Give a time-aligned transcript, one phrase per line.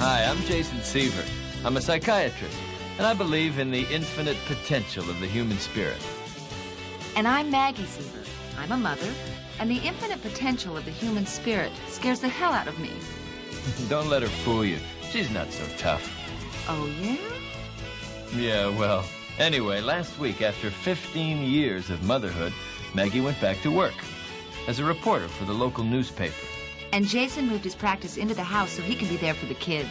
[0.00, 1.24] Hi, I'm Jason Seaver.
[1.64, 2.56] I'm a psychiatrist,
[2.98, 6.00] and I believe in the infinite potential of the human spirit.
[7.16, 8.24] And I'm Maggie Seaver.
[8.56, 9.12] I'm a mother,
[9.58, 12.92] and the infinite potential of the human spirit scares the hell out of me.
[13.88, 14.78] Don't let her fool you.
[15.10, 16.08] She's not so tough.
[16.68, 17.16] Oh, yeah?
[18.36, 19.04] Yeah, well,
[19.36, 22.52] anyway, last week, after 15 years of motherhood,
[22.94, 23.96] Maggie went back to work
[24.68, 26.47] as a reporter for the local newspaper.
[26.92, 29.54] And Jason moved his practice into the house so he can be there for the
[29.54, 29.88] kids.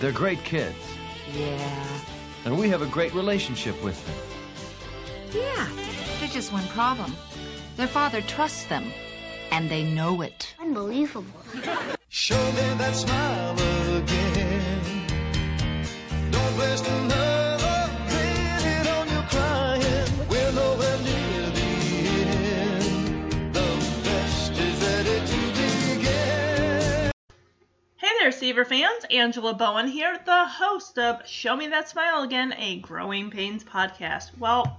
[0.00, 0.76] They're great kids,
[1.34, 1.98] Yeah.
[2.44, 4.16] and we have a great relationship with them.
[5.42, 5.68] Yeah.
[6.18, 7.14] There's just one problem.
[7.76, 8.92] Their father trusts them,
[9.50, 10.54] and they know it.
[10.60, 11.40] Unbelievable.
[12.08, 13.54] Show me that smile
[13.96, 15.06] again.
[16.30, 17.21] Don't waste another
[28.22, 29.04] there, Seaver fans.
[29.10, 34.38] Angela Bowen here, the host of Show Me That Smile Again, a Growing Pains podcast.
[34.38, 34.78] Well,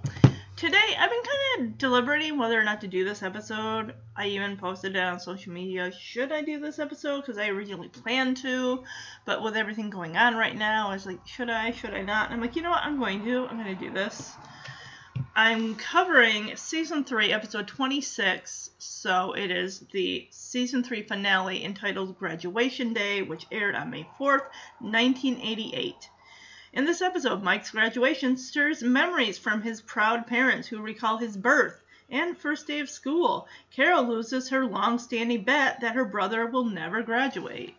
[0.56, 3.96] today I've been kind of deliberating whether or not to do this episode.
[4.16, 5.92] I even posted it on social media.
[5.92, 7.20] Should I do this episode?
[7.20, 8.86] Because I originally planned to,
[9.26, 11.72] but with everything going on right now, I was like, should I?
[11.72, 12.28] Should I not?
[12.28, 12.86] And I'm like, you know what?
[12.86, 13.46] I'm going to.
[13.48, 14.36] I'm going to do this.
[15.36, 18.70] I'm covering season 3, episode 26.
[18.78, 24.46] So it is the season 3 finale entitled Graduation Day, which aired on May 4th,
[24.80, 26.10] 1988.
[26.74, 31.82] In this episode, Mike's graduation stirs memories from his proud parents who recall his birth
[32.10, 33.48] and first day of school.
[33.72, 37.76] Carol loses her long standing bet that her brother will never graduate.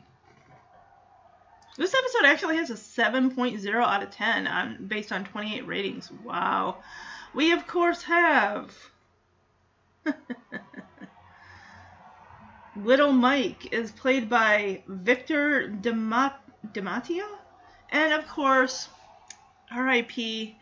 [1.77, 6.11] This episode actually has a 7.0 out of 10 on based on 28 ratings.
[6.25, 6.79] Wow.
[7.35, 8.91] We of course have
[12.77, 16.39] Little Mike is played by Victor Demat-
[16.73, 17.27] DiMattia,
[17.91, 18.89] and of course,
[19.71, 20.57] R.I.P.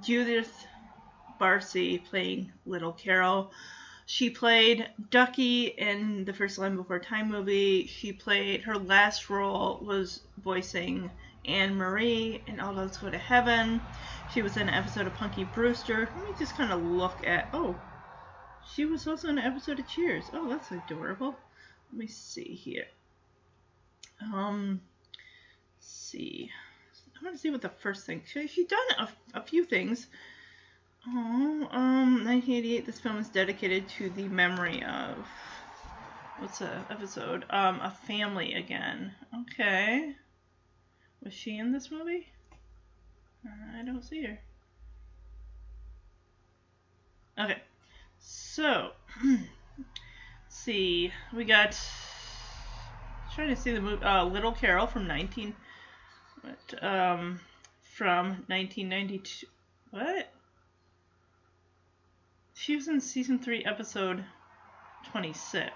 [0.00, 0.66] Judith
[1.40, 3.52] Barsi playing Little Carol.
[4.06, 7.86] She played Ducky in the first Land Before Time movie.
[7.86, 11.10] She played her last role was voicing
[11.44, 13.82] Anne Marie in All Dogs Go to Heaven.
[14.32, 16.08] She was in an episode of Punky Brewster.
[16.16, 17.50] Let me just kind of look at.
[17.52, 17.76] Oh,
[18.72, 20.24] she was also in an episode of Cheers.
[20.32, 21.36] Oh, that's adorable.
[21.90, 22.86] Let me see here.
[24.32, 24.80] Um,
[25.80, 26.50] see.
[27.20, 28.22] I want to see what the first thing.
[28.26, 30.06] She, she's done a, a few things.
[31.06, 32.86] Oh, um, 1988.
[32.86, 35.26] This film is dedicated to the memory of
[36.38, 37.44] what's the episode?
[37.50, 39.12] Um, a family again.
[39.42, 40.14] Okay.
[41.22, 42.28] Was she in this movie?
[43.44, 44.38] Uh, I don't see her.
[47.38, 47.60] Okay.
[48.18, 48.90] So,
[50.48, 51.12] see.
[51.34, 51.78] We got.
[53.34, 54.04] Trying to see the movie.
[54.04, 55.54] Uh, Little Carol from 19.
[56.42, 56.84] What?
[56.84, 57.40] Um,
[57.80, 59.46] from 1992.
[59.90, 60.32] What?
[62.54, 64.24] She was in season 3, episode
[65.10, 65.70] 26.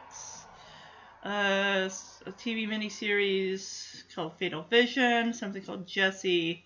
[1.24, 6.65] Uh, a TV miniseries called Fatal Vision, something called Jesse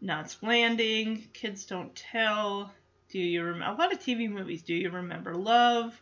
[0.00, 2.72] Knots Landing, Kids Don't Tell.
[3.08, 3.74] Do you remember?
[3.74, 4.62] A lot of TV movies.
[4.62, 6.00] Do you remember Love?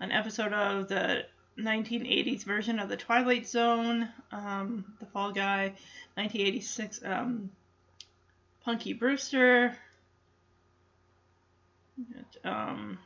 [0.00, 1.24] An episode of the
[1.58, 5.74] 1980s version of The Twilight Zone, um, The Fall Guy,
[6.14, 7.50] 1986, um,
[8.64, 9.76] Punky Brewster.
[12.44, 12.98] Um,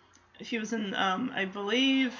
[0.42, 2.14] she was in, um, I believe,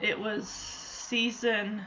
[0.00, 1.82] it was season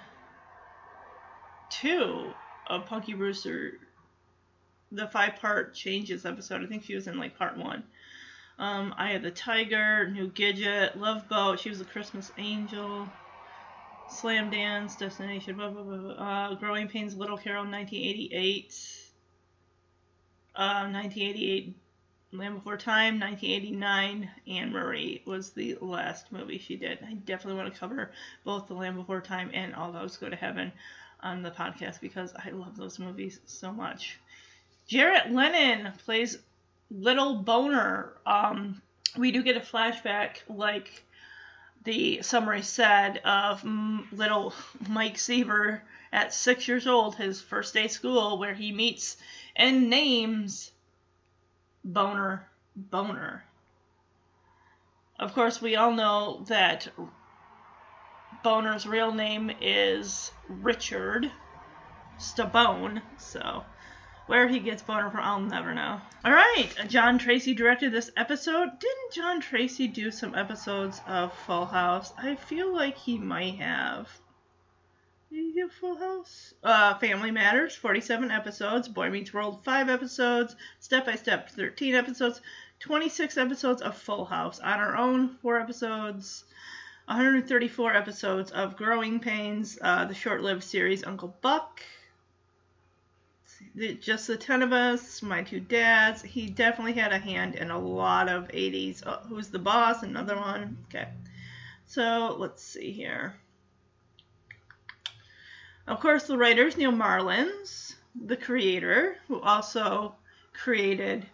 [1.70, 2.34] two
[2.68, 3.74] of Punky Brewster,
[4.92, 6.64] the five part changes episode.
[6.64, 7.84] I think she was in like part one.
[8.58, 11.60] Um, Eye of the Tiger, New Gidget, Love Boat.
[11.60, 13.08] She was a Christmas Angel.
[14.10, 16.12] Slam Dance, Destination, blah, blah, blah.
[16.12, 18.76] Uh, Growing Pains, Little Carol, 1988.
[20.56, 21.76] Uh, 1988,
[22.34, 27.00] Land Before Time, 1989, Anne Marie was the last movie she did.
[27.08, 28.12] I definitely want to cover
[28.44, 30.74] both The Land Before Time and All Dogs Go to Heaven
[31.22, 34.20] on the podcast because I love those movies so much.
[34.90, 36.40] Jarrett Lennon plays
[36.90, 38.14] Little Boner.
[38.26, 38.82] Um,
[39.16, 41.04] we do get a flashback, like
[41.84, 44.52] the summary said, of little
[44.90, 49.18] Mike Seaver at six years old, his first day school, where he meets
[49.56, 50.72] and names
[51.86, 53.44] Boner Boner.
[55.20, 56.88] Of course, we all know that
[58.44, 61.32] Boner's real name is Richard
[62.18, 63.64] Stabone, so
[64.30, 66.00] where he gets Boner from, I'll never know.
[66.24, 68.78] All right, John Tracy directed this episode.
[68.80, 72.14] Didn't John Tracy do some episodes of Full House?
[72.16, 74.08] I feel like he might have.
[75.32, 76.54] Did he do Full House.
[76.64, 78.88] Uh, Family Matters, 47 episodes.
[78.88, 80.56] Boy Meets World, 5 episodes.
[80.80, 82.40] Step by Step, 13 episodes.
[82.82, 84.60] 26 episodes of Full House.
[84.60, 86.44] On Our Own, 4 episodes.
[87.06, 91.82] 134 episodes of Growing Pains, uh, the short lived series Uncle Buck.
[94.02, 96.22] Just the 10 of us, my two dads.
[96.22, 99.04] He definitely had a hand in a lot of 80s.
[99.06, 100.04] Oh, Who's the Boss?
[100.04, 100.78] Another one.
[100.90, 101.08] Okay.
[101.86, 103.36] So let's see here.
[105.88, 110.16] Of course, the writers Neal Marlens, the creator, who also
[110.54, 111.26] created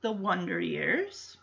[0.00, 1.36] The Wonder Years,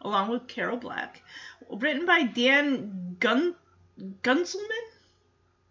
[0.00, 1.22] along with Carol Black.
[1.70, 3.54] Written by Dan Gun-
[4.22, 4.88] Guntzelman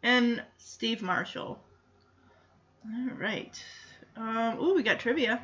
[0.01, 1.59] and Steve Marshall.
[2.85, 3.61] All right.
[4.15, 5.41] Um, ooh, we got trivia.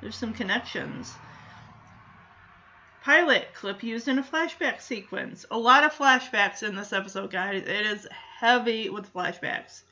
[0.00, 1.14] There's some connections.
[3.04, 5.46] Pilot clip used in a flashback sequence.
[5.50, 7.62] A lot of flashbacks in this episode, guys.
[7.62, 8.06] It is
[8.38, 9.82] heavy with flashbacks.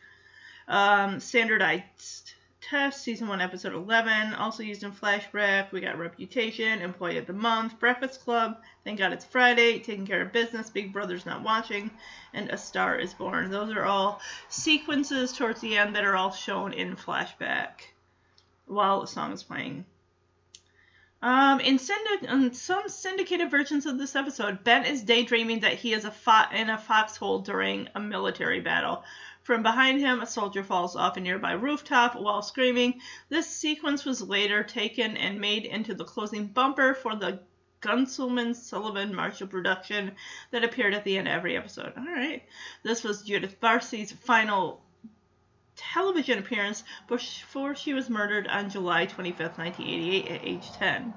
[0.69, 4.35] Um, standardized test, season 1, episode 11.
[4.35, 5.71] Also used in flashback.
[5.71, 10.23] We got Reputation, Employee of the Month, Breakfast Club, Thank God It's Friday, Taking Care
[10.23, 11.93] of Business, Big Brother's Not Watching,
[12.35, 13.51] and A Star is Born.
[13.51, 17.83] Those are all sequences towards the end that are all shown in flashback
[18.67, 19.85] while the song is playing.
[21.23, 21.81] Um, in,
[22.29, 26.51] in some syndicated versions of this episode, Ben is daydreaming that he is a fo-
[26.53, 29.03] in a foxhole during a military battle.
[29.43, 33.01] From behind him, a soldier falls off a nearby rooftop while screaming.
[33.29, 37.41] This sequence was later taken and made into the closing bumper for the
[37.81, 40.17] Guntzelman Sullivan Marshall production
[40.51, 41.93] that appeared at the end of every episode.
[41.97, 42.43] All right.
[42.83, 44.83] This was Judith Barsi's final
[45.77, 51.15] television appearance before she was murdered on July 25, 1988, at age 10.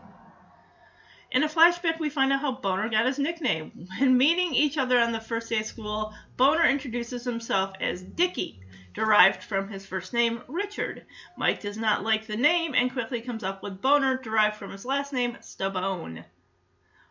[1.32, 3.88] In a flashback, we find out how Boner got his nickname.
[4.00, 8.60] When meeting each other on the first day of school, Boner introduces himself as Dickie,
[8.96, 11.06] derived from his first name, Richard.
[11.38, 14.86] Mike does not like the name and quickly comes up with Boner, derived from his
[14.86, 16.26] last name, Stabone.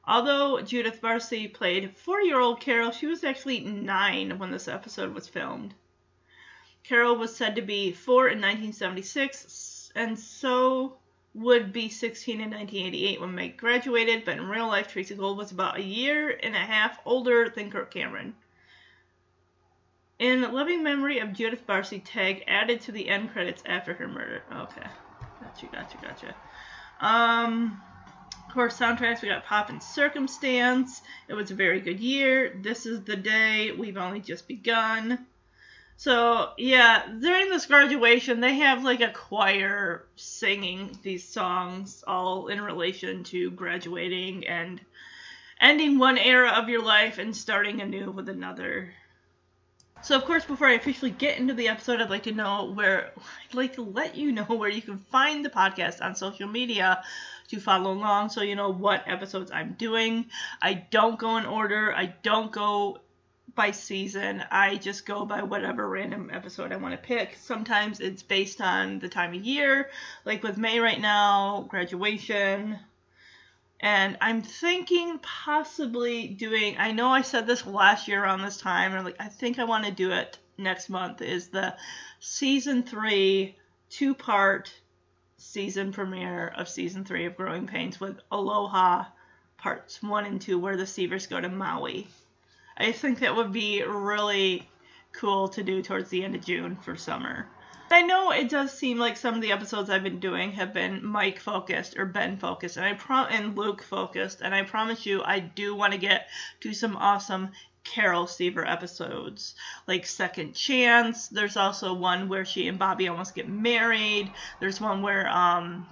[0.05, 5.15] Although Judith Barsi played four year old Carol, she was actually nine when this episode
[5.15, 5.75] was filmed.
[6.85, 10.97] Carol was said to be four in 1976, and so
[11.35, 15.53] would be 16 in 1988 when Mike graduated, but in real life, Tracey Gold was
[15.53, 18.35] about a year and a half older than Kirk Cameron.
[20.19, 24.43] In loving memory of Judith Barsi, tag added to the end credits after her murder.
[24.53, 24.87] Okay,
[25.41, 26.35] gotcha, gotcha, gotcha.
[27.01, 27.81] Um,
[28.49, 31.03] of course, soundtracks we got Pomp and Circumstance.
[31.29, 32.59] It was a very good year.
[32.61, 33.71] This is the day.
[33.71, 35.27] We've only just begun.
[35.99, 42.61] So yeah, during this graduation, they have like a choir singing these songs, all in
[42.61, 44.81] relation to graduating and
[45.61, 48.95] ending one era of your life and starting anew with another.
[50.01, 53.11] So of course, before I officially get into the episode, I'd like to know where
[53.17, 57.03] I'd like to let you know where you can find the podcast on social media
[57.49, 60.27] to follow along, so you know what episodes I'm doing.
[60.63, 61.93] I don't go in order.
[61.93, 62.99] I don't go
[63.55, 64.45] by season.
[64.51, 67.37] I just go by whatever random episode I want to pick.
[67.41, 69.91] Sometimes it's based on the time of year,
[70.25, 72.79] like with May right now, graduation.
[73.81, 78.95] And I'm thinking possibly doing I know I said this last year around this time,
[78.95, 81.77] and like I think I want to do it next month is the
[82.21, 83.57] season 3
[83.91, 84.73] two-part
[85.37, 89.05] season premiere of season 3 of Growing Pains with Aloha
[89.57, 92.09] parts 1 and 2 where the Seavers go to Maui.
[92.79, 94.69] I think that would be really
[95.13, 97.49] cool to do towards the end of June for summer.
[97.91, 101.05] I know it does seem like some of the episodes I've been doing have been
[101.05, 105.23] Mike focused or Ben focused, and I prom and Luke focused, and I promise you
[105.25, 106.29] I do want to get
[106.61, 107.51] to some awesome
[107.85, 109.55] Carol Seaver episodes,
[109.87, 111.29] like Second Chance.
[111.29, 114.31] There's also one where she and Bobby almost get married.
[114.61, 115.87] There's one where um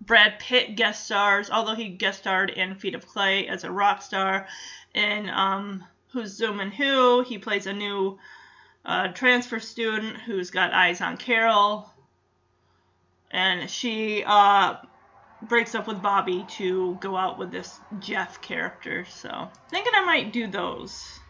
[0.00, 4.02] Brad Pitt guest stars, although he guest starred in Feet of Clay as a rock
[4.02, 4.46] star.
[4.96, 8.18] In um, Who's Zooming Who, he plays a new
[8.84, 11.92] uh, transfer student who's got eyes on Carol.
[13.30, 14.76] And she uh,
[15.42, 19.04] breaks up with Bobby to go out with this Jeff character.
[19.04, 21.20] So, thinking I might do those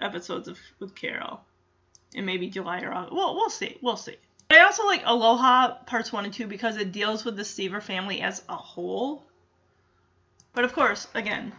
[0.00, 1.40] episodes of with Carol
[2.14, 3.14] and maybe July or August.
[3.14, 3.76] Well, we'll see.
[3.82, 4.16] We'll see.
[4.48, 8.22] I also like Aloha parts one and two because it deals with the Seaver family
[8.22, 9.24] as a whole.
[10.54, 11.52] But of course, again,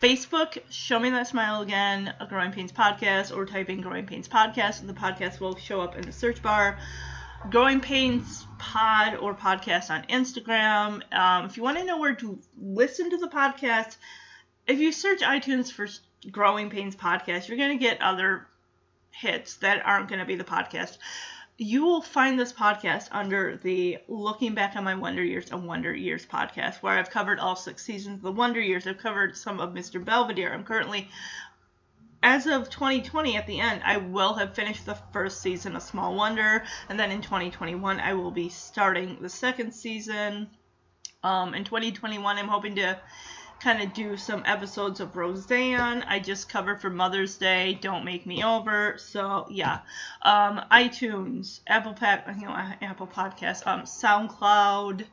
[0.00, 4.28] Facebook, Show Me That Smile Again, a Growing Pains podcast, or type in Growing Pains
[4.28, 6.78] podcast, and the podcast will show up in the search bar.
[7.50, 11.00] Growing Pains Pod or podcast on Instagram.
[11.14, 13.96] Um, if you want to know where to listen to the podcast,
[14.66, 15.88] if you search iTunes for
[16.30, 18.46] Growing Pains podcast, you're going to get other
[19.12, 20.98] hits that aren't going to be the podcast.
[21.58, 25.94] You will find this podcast under the Looking Back on My Wonder Years and Wonder
[25.94, 28.86] Years podcast, where I've covered all six seasons of the Wonder Years.
[28.86, 30.04] I've covered some of Mr.
[30.04, 30.52] Belvedere.
[30.52, 31.08] I'm currently
[32.22, 36.14] as of 2020 at the end i will have finished the first season of small
[36.16, 40.48] wonder and then in 2021 i will be starting the second season
[41.22, 42.98] um, in 2021 i'm hoping to
[43.60, 48.26] kind of do some episodes of roseanne i just covered for mother's day don't make
[48.26, 49.80] me over so yeah
[50.22, 55.04] um, itunes apple Pack, you know apple podcast um, soundcloud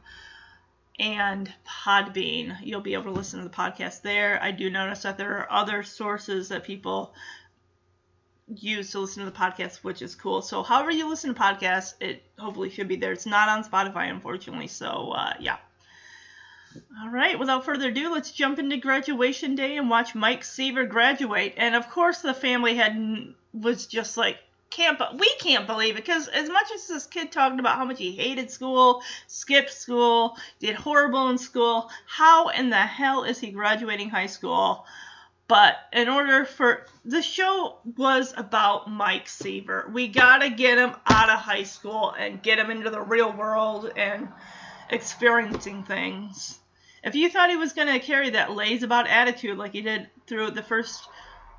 [1.00, 2.58] and Podbean.
[2.62, 4.42] You'll be able to listen to the podcast there.
[4.42, 7.14] I do notice that there are other sources that people
[8.48, 10.42] use to listen to the podcast, which is cool.
[10.42, 13.12] So, however you listen to podcasts, it hopefully should be there.
[13.12, 14.68] It's not on Spotify, unfortunately.
[14.68, 15.58] So, uh, yeah.
[17.02, 21.54] All right, without further ado, let's jump into graduation day and watch Mike Seaver graduate.
[21.58, 24.38] And of course, the family had was just like,
[24.70, 28.00] can't we can't believe it because as much as this kid talked about how much
[28.00, 33.52] he hated school, skipped school, did horrible in school, how in the hell is he
[33.52, 34.86] graduating high school?
[35.48, 39.90] But in order for the show was about Mike Seaver.
[39.94, 43.92] We gotta get him out of high school and get him into the real world
[43.96, 44.30] and
[44.90, 46.60] experiencing things.
[47.04, 50.52] If you thought he was gonna carry that lays about attitude like he did through
[50.52, 51.08] the first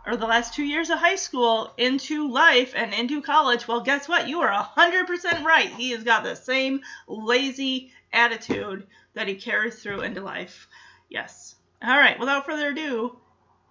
[0.06, 4.08] or the last two years of high school into life and into college, well, guess
[4.08, 4.28] what?
[4.28, 5.68] You are 100% right.
[5.68, 10.68] He has got the same lazy attitude that he carries through into life.
[11.08, 11.54] Yes.
[11.82, 13.18] All right, without further ado,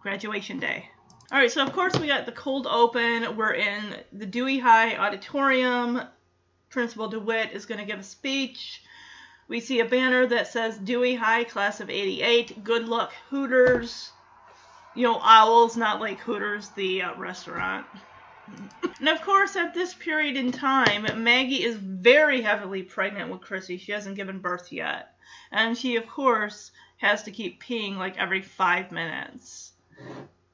[0.01, 0.89] graduation day.
[1.31, 3.35] All right, so of course we got the cold open.
[3.35, 6.01] We're in the Dewey High Auditorium.
[6.69, 8.83] Principal DeWitt is going to give a speech.
[9.47, 12.63] We see a banner that says Dewey High, class of 88.
[12.63, 14.11] Good luck, Hooters
[14.95, 17.85] you know, Owls, not like Hooters, the uh, restaurant.
[18.99, 23.77] and of course, at this period in time, Maggie is very heavily pregnant with Chrissy.
[23.77, 25.15] She hasn't given birth yet.
[25.51, 29.71] And she, of course, has to keep peeing like every five minutes.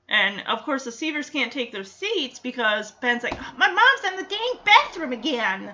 [0.08, 4.18] And of course, the Seavers can't take their seats because Ben's like, My mom's in
[4.18, 5.74] the dang bathroom again.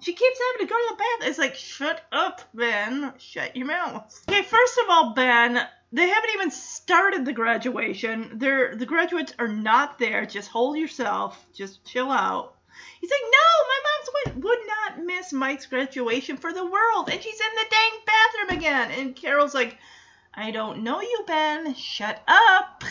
[0.00, 1.30] She keeps having to go to the bathroom.
[1.30, 3.12] It's like, Shut up, Ben.
[3.18, 4.24] Shut your mouth.
[4.28, 8.32] Okay, first of all, Ben, they haven't even started the graduation.
[8.34, 10.26] They're the graduates are not there.
[10.26, 11.46] Just hold yourself.
[11.54, 12.54] Just chill out.
[13.00, 17.22] He's like, no, my mom's would, would not miss Mike's graduation for the world, and
[17.22, 18.90] she's in the dang bathroom again.
[18.98, 19.78] And Carol's like,
[20.34, 21.74] I don't know you, Ben.
[21.74, 22.84] Shut up.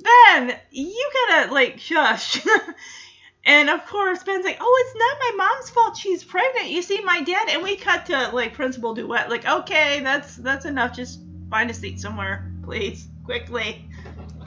[0.00, 2.40] Ben, you gotta like shush.
[3.44, 5.96] and of course, Ben's like, oh, it's not my mom's fault.
[5.96, 6.70] She's pregnant.
[6.70, 7.48] You see, my dad.
[7.50, 9.30] And we cut to like Principal DeWitt.
[9.30, 10.94] Like, okay, that's that's enough.
[10.94, 11.20] Just
[11.52, 13.86] Find a seat somewhere, please, quickly.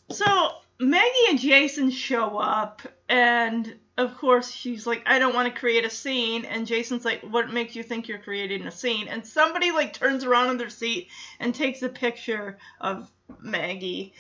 [0.09, 5.59] So Maggie and Jason show up, and of course she's like, I don't want to
[5.59, 6.45] create a scene.
[6.45, 9.07] And Jason's like, What makes you think you're creating a scene?
[9.07, 11.09] And somebody like turns around in their seat
[11.39, 14.15] and takes a picture of Maggie.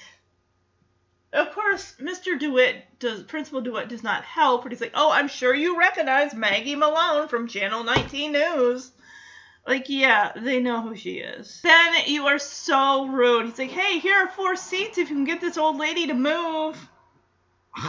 [1.35, 2.39] Of course, Mr.
[2.39, 6.33] DeWitt does Principal DeWitt does not help, but he's like, Oh, I'm sure you recognize
[6.33, 8.91] Maggie Malone from Channel 19 News.
[9.67, 11.59] Like, yeah, they know who she is.
[11.61, 13.47] Then you are so rude.
[13.47, 16.13] He's like, hey, here are four seats if you can get this old lady to
[16.13, 16.89] move.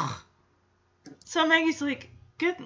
[1.25, 2.59] so Maggie's like, get,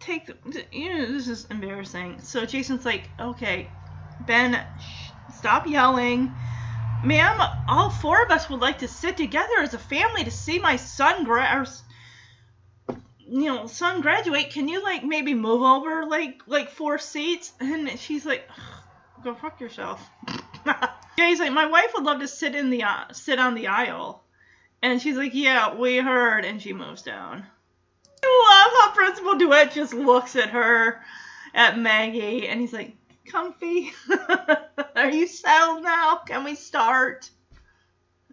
[0.00, 2.20] take the, you know, this is embarrassing.
[2.22, 3.68] So Jason's like, okay,
[4.26, 6.32] Ben, sh- stop yelling.
[7.02, 10.58] Ma'am, all four of us would like to sit together as a family to see
[10.58, 11.66] my son gra-
[13.28, 17.52] you know, son graduate, can you like maybe move over like like four seats?
[17.60, 18.48] And she's like,
[19.22, 20.08] go fuck yourself.
[20.66, 23.68] yeah, he's like, my wife would love to sit in the uh, sit on the
[23.68, 24.24] aisle,
[24.82, 27.46] and she's like, yeah, we heard, and she moves down.
[28.22, 31.00] I love how Principal DeWitt just looks at her,
[31.54, 32.96] at Maggie, and he's like,
[33.30, 33.92] comfy.
[34.96, 36.20] Are you settled now?
[36.26, 37.30] Can we start?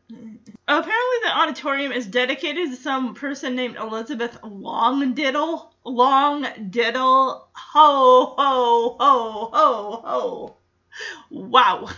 [0.09, 5.71] Apparently, the auditorium is dedicated to some person named Elizabeth Longdiddle.
[5.85, 7.47] Longdiddle.
[7.53, 10.57] Ho, ho, ho, ho, ho.
[11.29, 11.89] Wow.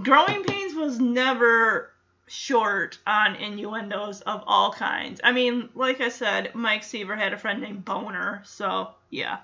[0.00, 1.92] Growing Pains was never
[2.26, 5.20] short on innuendos of all kinds.
[5.22, 9.38] I mean, like I said, Mike Seaver had a friend named Boner, so yeah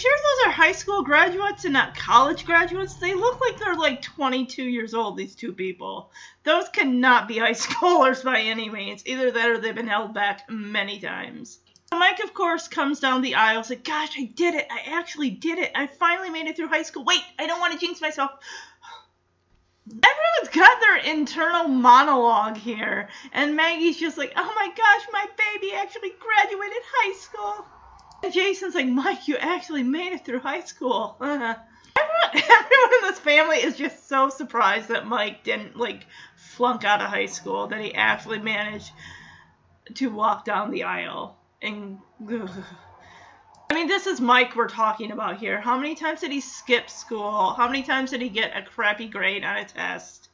[0.00, 2.94] sure those are high school graduates and not college graduates?
[2.94, 6.10] They look like they're like 22 years old, these two people.
[6.42, 9.06] Those cannot be high schoolers by any means.
[9.06, 11.58] Either that or they've been held back many times.
[11.92, 13.64] Mike, of course, comes down the aisle.
[13.68, 14.66] Like, Gosh, I did it.
[14.70, 15.72] I actually did it.
[15.74, 17.04] I finally made it through high school.
[17.04, 18.30] Wait, I don't want to jinx myself.
[19.88, 25.74] Everyone's got their internal monologue here, and Maggie's just like, "Oh my gosh, my baby
[25.74, 27.66] actually graduated high school."
[28.28, 31.56] Jason's like, "Mike, you actually made it through high school." everyone,
[32.34, 37.08] everyone in this family is just so surprised that Mike didn't like flunk out of
[37.08, 38.92] high school, that he actually managed
[39.94, 41.38] to walk down the aisle.
[41.62, 41.98] And
[42.30, 42.50] ugh.
[43.70, 45.60] I mean, this is Mike we're talking about here.
[45.60, 47.52] How many times did he skip school?
[47.54, 50.28] How many times did he get a crappy grade on a test?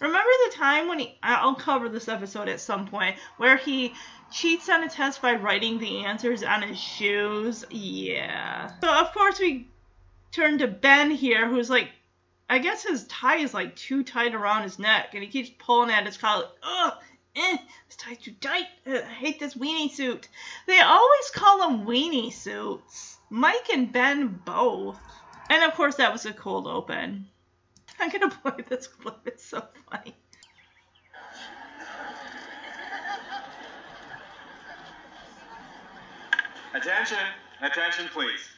[0.00, 3.94] Remember the time when he, I'll cover this episode at some point, where he
[4.30, 7.64] cheats on a test by writing the answers on his shoes?
[7.70, 8.70] Yeah.
[8.80, 9.68] So, of course, we
[10.32, 11.90] turn to Ben here, who's like,
[12.48, 15.90] I guess his tie is like too tight around his neck, and he keeps pulling
[15.90, 16.48] at his collar.
[16.62, 16.94] Ugh,
[17.36, 17.56] eh,
[17.86, 18.66] this tie's too tight.
[18.86, 20.28] Ugh, I hate this weenie suit.
[20.66, 23.18] They always call them weenie suits.
[23.30, 24.98] Mike and Ben both.
[25.48, 27.28] And of course, that was a cold open.
[28.00, 29.20] I'm gonna play this clip.
[29.26, 30.16] It's so funny.
[36.72, 37.18] Attention,
[37.62, 38.48] attention, please.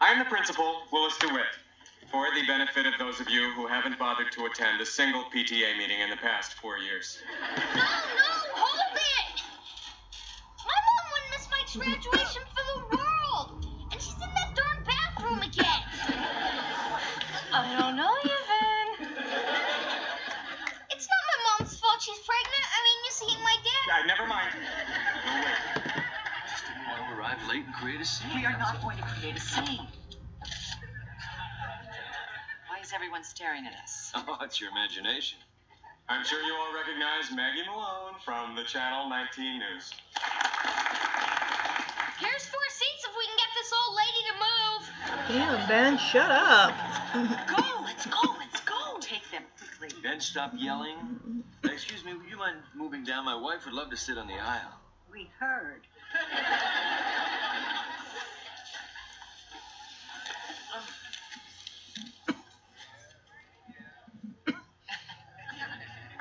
[0.00, 1.46] I'm the principal, Willis DeWitt.
[2.10, 5.78] For the benefit of those of you who haven't bothered to attend a single PTA
[5.78, 7.18] meeting in the past four years.
[7.40, 7.88] No, no,
[8.52, 9.42] hold it!
[10.58, 13.66] My mom wouldn't miss Mike's graduation for the world.
[13.92, 15.82] And she's in that darn bathroom again.
[17.52, 18.36] I don't know you,
[20.90, 22.66] It's not my mom's fault she's pregnant.
[22.68, 23.84] I mean, you see, my dad.
[23.90, 24.50] Uh, never mind.
[24.54, 25.56] No, wait.
[26.50, 28.30] Just didn't want to arrive late and create a scene.
[28.34, 29.86] We are not going to create a scene.
[32.68, 34.12] Why is everyone staring at us?
[34.26, 35.38] Oh, it's your imagination.
[36.08, 39.90] I'm sure you all recognize Maggie Malone from the Channel 19 News.
[42.20, 44.82] Here's four seats if we can get this old lady to move.
[45.28, 46.74] Damn, Ben, shut up.
[47.48, 48.98] Go, let's go, let's go.
[49.00, 50.00] Take them quickly.
[50.02, 51.42] Ben, stop yelling.
[51.64, 53.24] Excuse me, would you mind moving down?
[53.24, 54.78] My wife would love to sit on the aisle.
[55.10, 55.86] We heard.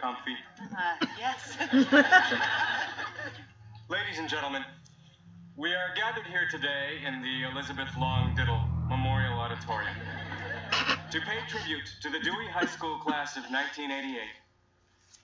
[0.04, 0.36] Comfy.
[0.60, 1.56] Uh, yes.
[3.88, 4.62] Ladies and gentlemen,
[5.56, 9.96] we are gathered here today in the Elizabeth Long Diddle Memorial Auditorium
[11.10, 14.20] to pay tribute to the Dewey High School class of 1988.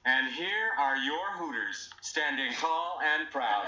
[0.05, 3.67] And here are your Hooters, standing tall and proud.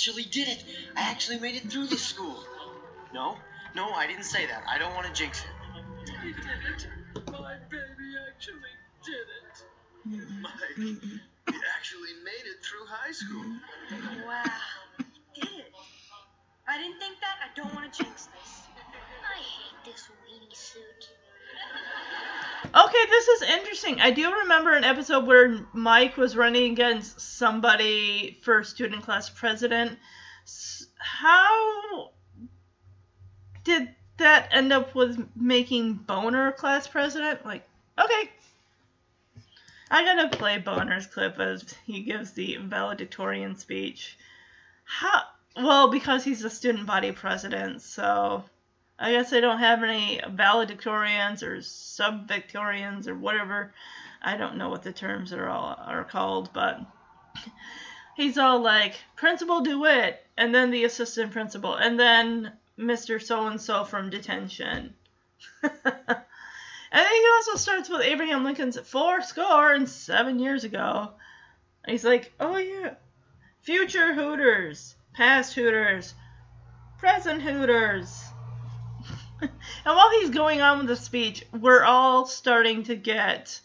[0.00, 0.64] Actually did it.
[0.96, 2.42] I actually made it through the school.
[3.12, 3.36] No,
[3.74, 4.62] no, I didn't say that.
[4.66, 6.24] I don't want to jinx it.
[6.24, 6.86] You did it.
[7.30, 10.40] My baby actually did it.
[10.40, 13.44] Mike, he actually made it through high school.
[14.26, 14.42] wow.
[15.34, 15.72] Did it.
[16.66, 17.36] I didn't think that.
[17.44, 18.62] I don't want to jinx this.
[19.22, 21.10] I hate this weenie suit.
[22.72, 24.00] Okay, this is interesting.
[24.00, 29.98] I do remember an episode where Mike was running against somebody for student class president.
[30.98, 32.10] How
[33.64, 37.44] did that end up with making Boner class president?
[37.44, 37.66] Like,
[37.98, 38.30] okay.
[39.90, 44.16] I'm gonna play Boner's clip as he gives the valedictorian speech.
[44.84, 45.22] How?
[45.56, 48.44] Well, because he's the student body president, so
[49.02, 53.72] I guess they don't have any valedictorians or sub-victorians or whatever.
[54.20, 56.80] I don't know what the terms are all are called, but
[58.14, 63.22] he's all like Principal DeWitt, and then the assistant principal, and then Mr.
[63.22, 64.92] So and So from detention.
[65.62, 71.12] and then he also starts with Abraham Lincoln's four score and seven years ago.
[71.86, 72.96] He's like, oh yeah,
[73.62, 76.12] future Hooters, past Hooters,
[76.98, 78.24] present Hooters.
[79.42, 79.50] and
[79.84, 83.60] while he's going on with the speech, we're all starting to get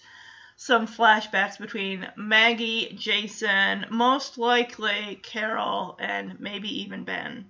[0.55, 7.49] some flashbacks between Maggie, Jason, most likely Carol, and maybe even Ben.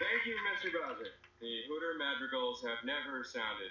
[0.00, 0.72] Thank you, Mr.
[0.72, 1.06] Bowser.
[1.40, 3.70] The Hooter madrigals have never sounded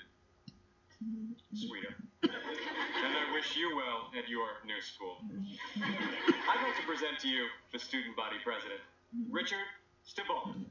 [1.54, 1.96] sweeter.
[2.24, 5.18] and I wish you well at your new school.
[5.78, 8.82] I'd like to present to you the student body president,
[9.30, 9.66] Richard
[10.08, 10.66] Stabone.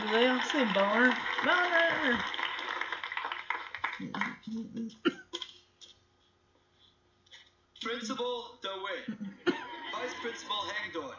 [0.00, 1.16] Do they all say boner?
[1.44, 2.18] Boner!
[7.82, 9.18] Principal DeWitt.
[9.46, 11.16] Vice Principal Hagdorn.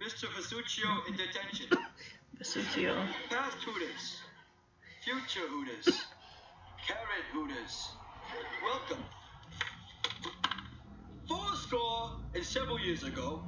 [0.00, 0.28] Mr.
[0.34, 1.66] Vespuccio in detention.
[2.38, 3.06] Vespuccio.
[3.28, 4.23] Past Hooters.
[5.04, 6.06] Future Hooters.
[6.86, 7.88] Carrot Hooters.
[8.62, 9.04] Welcome.
[11.28, 13.42] Four score and several years ago,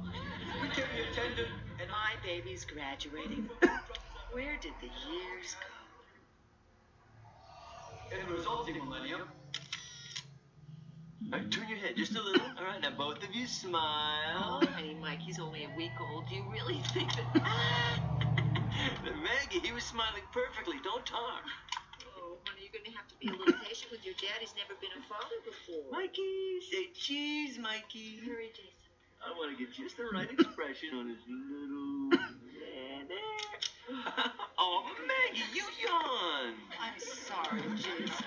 [0.61, 1.47] we kept the attendant
[1.81, 3.49] and My baby's graduating.
[4.31, 5.67] Where did the years go?
[8.15, 9.21] in the resulting millennium,
[11.33, 12.41] All right, turn your head just a little.
[12.57, 14.61] All right, now both of you smile.
[14.63, 16.29] Oh, honey, Mikey's only a week old.
[16.29, 18.26] Do you really think that?
[19.23, 20.77] Maggie, he was smiling perfectly.
[20.83, 21.43] Don't talk.
[22.17, 24.37] Oh, honey, you're gonna have to be a little patient with your dad.
[24.39, 25.89] He's never been a father before.
[25.91, 28.21] Mikey, say cheese, Mikey.
[28.25, 28.77] Hurry, Jason.
[29.25, 32.09] I want to get just the right expression on his little.
[34.59, 36.53] Oh, Maggie, you yawn.
[36.81, 38.25] I'm sorry, Jason.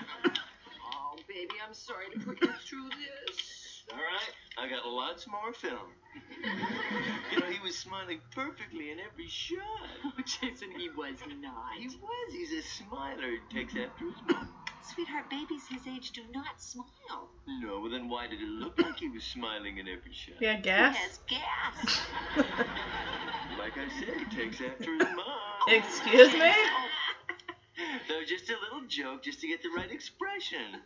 [0.81, 3.60] Oh, baby, I'm sorry to put you through this.
[3.91, 5.91] All right, I got lots more film.
[7.33, 9.59] you know, he was smiling perfectly in every shot.
[10.05, 11.75] Oh, Jason, he was not.
[11.77, 12.33] He was.
[12.33, 13.31] He's a smiler.
[13.49, 14.49] He takes after his mom.
[14.93, 17.29] Sweetheart, babies his age do not smile.
[17.47, 20.35] No, well then why did it look like he was smiling in every shot?
[20.41, 20.95] Yeah, He gas.
[20.95, 21.99] has gas.
[23.59, 25.67] Like I said, he takes after his mom.
[25.67, 26.51] Excuse me?
[28.09, 30.81] No, just a little joke, just to get the right expression.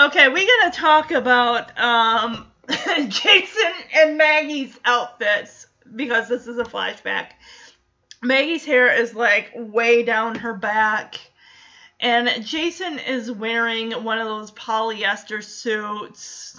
[0.00, 2.46] Okay, we're gonna talk about um,
[3.08, 7.32] Jason and Maggie's outfits because this is a flashback.
[8.22, 11.20] Maggie's hair is like way down her back,
[12.00, 16.58] and Jason is wearing one of those polyester suits,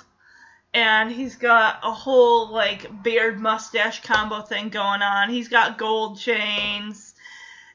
[0.76, 5.32] and he's got a whole like beard mustache combo thing going on.
[5.32, 7.16] He's got gold chains,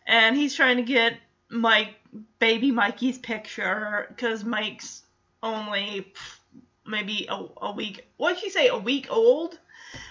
[0.07, 1.19] and he's trying to get
[1.51, 1.97] Mike,
[2.39, 5.03] baby Mikey's picture because Mike's
[5.43, 6.13] only
[6.87, 8.07] maybe a, a week.
[8.17, 8.69] What'd she say?
[8.69, 9.59] A week old?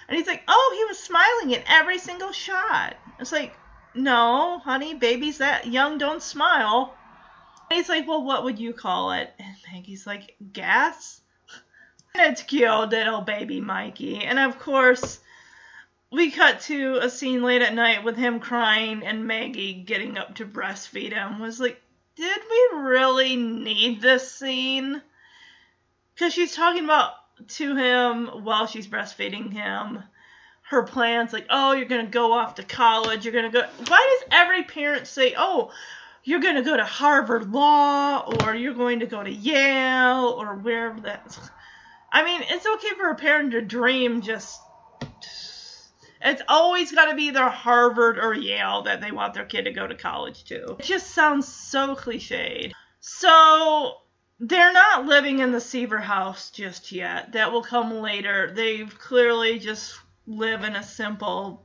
[0.08, 2.96] And he's like, oh, he was smiling in every single shot.
[3.20, 3.56] It's like,
[3.94, 6.94] no, honey, babies that young don't smile.
[7.70, 9.34] And he's like, well, what would you call it?
[9.40, 11.22] And Maggie's like, gas.
[12.18, 14.24] It's cute, little baby Mikey.
[14.24, 15.20] And of course,
[16.12, 20.36] we cut to a scene late at night with him crying and Maggie getting up
[20.36, 21.40] to breastfeed him.
[21.40, 21.82] Was like,
[22.16, 25.02] did we really need this scene?
[26.16, 27.12] Because she's talking about
[27.48, 30.04] to him while she's breastfeeding him
[30.70, 34.30] her plans like oh you're gonna go off to college you're gonna go why does
[34.32, 35.70] every parent say oh
[36.24, 41.00] you're gonna go to harvard law or you're going to go to yale or wherever
[41.02, 41.38] that
[42.12, 44.60] i mean it's okay for a parent to dream just
[46.22, 49.72] it's always got to be either harvard or yale that they want their kid to
[49.72, 50.76] go to college to.
[50.80, 52.72] It just sounds so cliched.
[53.00, 53.98] So
[54.40, 57.32] they're not living in the Seaver house just yet.
[57.32, 58.52] That will come later.
[58.54, 61.64] They've clearly just live in a simple.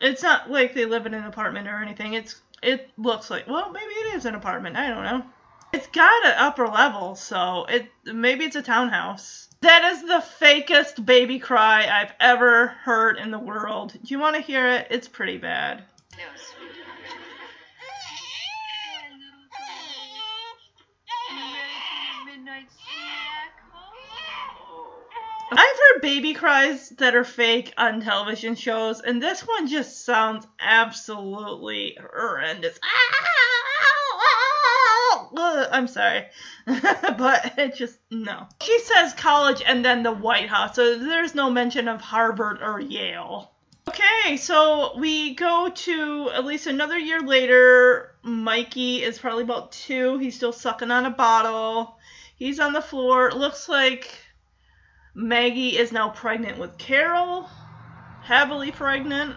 [0.00, 2.14] It's not like they live in an apartment or anything.
[2.14, 4.76] It's it looks like well maybe it is an apartment.
[4.76, 5.24] I don't know.
[5.72, 9.48] It's got an upper level, so it maybe it's a townhouse.
[9.60, 13.92] That is the fakest baby cry I've ever heard in the world.
[13.92, 14.86] Do you want to hear it?
[14.90, 15.84] It's pretty bad.
[16.16, 16.24] No,
[25.94, 31.96] I've baby cries that are fake on television shows, and this one just sounds absolutely
[32.00, 32.78] horrendous.
[32.82, 33.24] Ah!
[35.36, 36.26] I'm sorry,
[36.66, 38.46] but it just no.
[38.62, 42.80] She says college and then the White House, so there's no mention of Harvard or
[42.80, 43.50] Yale.
[43.88, 48.14] Okay, so we go to at least another year later.
[48.22, 50.18] Mikey is probably about two.
[50.18, 51.98] He's still sucking on a bottle.
[52.36, 53.28] He's on the floor.
[53.28, 54.23] It looks like
[55.14, 57.48] Maggie is now pregnant with Carol.
[58.22, 59.36] Heavily pregnant.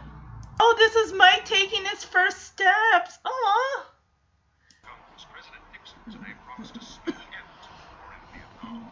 [0.59, 3.19] Oh, this is Mike taking his first steps.
[3.23, 3.85] Aw.
[5.31, 8.89] President Nixon today promised a speedy end to the war in Vietnam.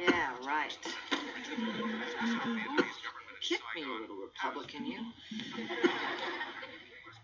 [0.00, 0.78] Yeah, right.
[1.10, 2.14] Vietnamese
[3.42, 4.92] Hit me, Saigon you little Republican, you.
[4.92, 5.04] U.S.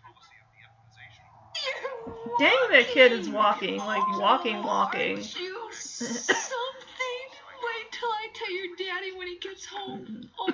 [0.03, 0.43] policy of.
[2.37, 3.77] Dang, that kid is walking.
[3.77, 5.23] Like, walking, walking.
[7.91, 10.29] Till I tell your daddy when he gets home.
[10.39, 10.49] Oh,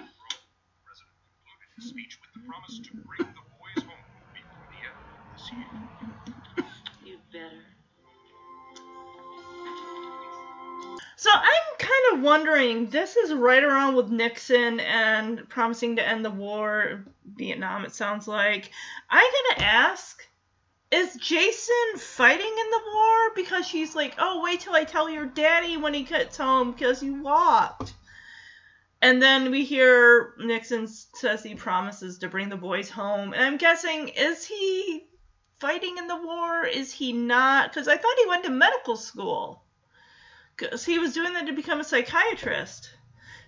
[1.79, 6.65] speech with the promise to bring the boys home before the end of this year.
[7.05, 7.63] You better.
[11.15, 16.23] So I'm kind of wondering, this is right around with Nixon and promising to end
[16.23, 18.71] the war, Vietnam, it sounds like.
[19.09, 20.27] I gotta ask,
[20.91, 23.33] is Jason fighting in the war?
[23.35, 27.03] Because she's like, oh, wait till I tell your daddy when he gets home because
[27.03, 27.93] you walked.
[29.01, 33.33] And then we hear Nixon says he promises to bring the boys home.
[33.33, 35.03] And I'm guessing, is he
[35.59, 36.63] fighting in the war?
[36.63, 37.69] Is he not?
[37.69, 39.63] Because I thought he went to medical school.
[40.55, 42.89] Because he was doing that to become a psychiatrist.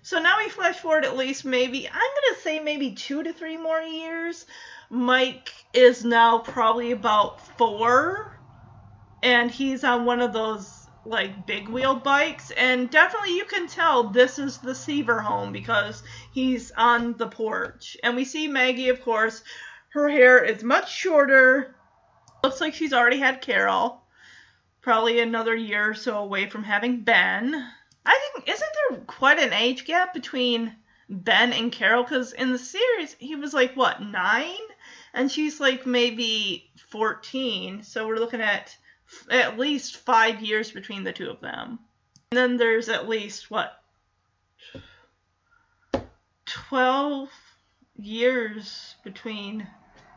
[0.02, 3.34] So now we flash forward at least maybe, I'm going to say maybe two to
[3.34, 4.46] three more years.
[4.90, 8.40] Mike is now probably about four.
[9.22, 12.52] And he's on one of those like big wheel bikes.
[12.52, 17.98] And definitely you can tell this is the Seaver home because he's on the porch.
[18.04, 19.44] And we see Maggie of course.
[19.90, 21.76] Her hair is much shorter.
[22.44, 24.02] Looks like she's already had Carol
[24.82, 27.54] probably another year or so away from having Ben.
[28.06, 30.76] I think isn't there quite an age gap between
[31.10, 32.06] Ben and Carol?
[32.06, 34.56] Cuz in the series he was like what 9
[35.14, 38.76] and she's like maybe 14 so we're looking at
[39.30, 41.80] at least five years between the two of them.
[42.32, 43.82] And then there's at least, what,
[46.46, 47.30] 12
[47.98, 49.68] years between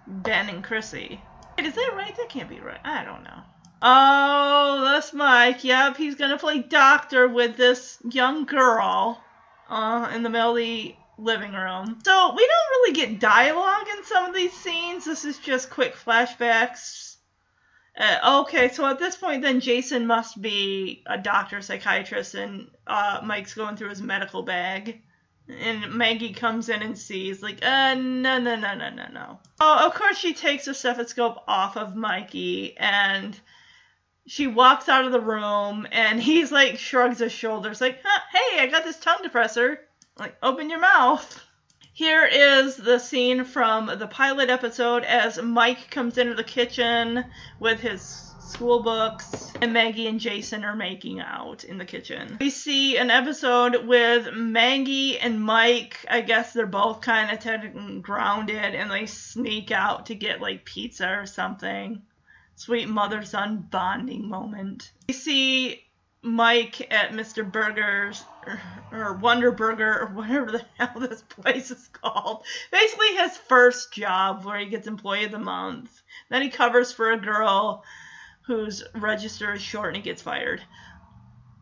[0.06, 1.20] Ben and Chrissy.
[1.58, 2.14] Wait, is that right?
[2.16, 2.80] That can't be right.
[2.84, 3.42] I don't know.
[3.84, 5.64] Oh, that's Mike.
[5.64, 9.20] Yep, he's gonna play doctor with this young girl
[9.68, 11.98] uh, in the middle of the living room.
[12.04, 15.04] So we don't really get dialogue in some of these scenes.
[15.04, 17.12] This is just quick flashbacks
[17.96, 23.20] uh, okay, so at this point, then Jason must be a doctor, psychiatrist, and uh,
[23.22, 25.02] Mike's going through his medical bag.
[25.48, 29.40] And Maggie comes in and sees, like, uh, no, no, no, no, no, no.
[29.60, 33.38] Oh, of course, she takes the stethoscope off of Mikey and
[34.26, 38.60] she walks out of the room and he's like, shrugs his shoulders, like, huh, hey,
[38.60, 39.78] I got this tongue depressor.
[40.18, 41.44] Like, open your mouth.
[41.94, 47.24] Here is the scene from the pilot episode as Mike comes into the kitchen
[47.60, 52.36] with his school books and Maggie and Jason are making out in the kitchen.
[52.40, 56.04] We see an episode with Maggie and Mike.
[56.08, 61.08] I guess they're both kind of grounded and they sneak out to get like pizza
[61.08, 62.02] or something.
[62.56, 64.92] Sweet mother son bonding moment.
[65.08, 65.84] We see
[66.22, 67.50] Mike at Mr.
[67.50, 68.24] Burger's
[68.92, 72.44] or, Wonder Burger or whatever the hell this place is called.
[72.70, 76.02] Basically, his first job where he gets Employee of the Month.
[76.28, 77.84] Then he covers for a girl
[78.42, 80.62] whose register is short and he gets fired.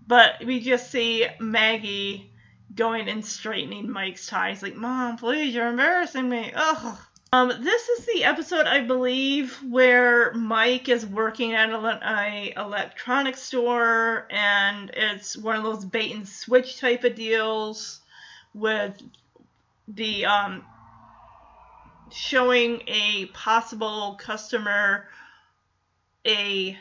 [0.06, 2.32] But we just see Maggie
[2.74, 4.50] going and straightening Mike's tie.
[4.50, 6.52] He's like, Mom, please, you're embarrassing me.
[6.54, 6.98] Ugh.
[7.32, 14.26] Um, this is the episode, I believe, where Mike is working at an electronics store,
[14.30, 18.00] and it's one of those bait and switch type of deals
[18.52, 19.00] with
[19.86, 20.64] the um,
[22.10, 25.06] showing a possible customer
[26.26, 26.76] a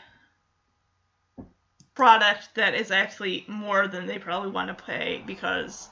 [1.94, 5.88] product that is actually more than they probably want to pay because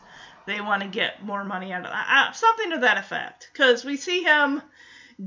[0.49, 2.29] they want to get more money out of that.
[2.31, 3.51] Uh, something to that effect.
[3.53, 4.63] Because we see him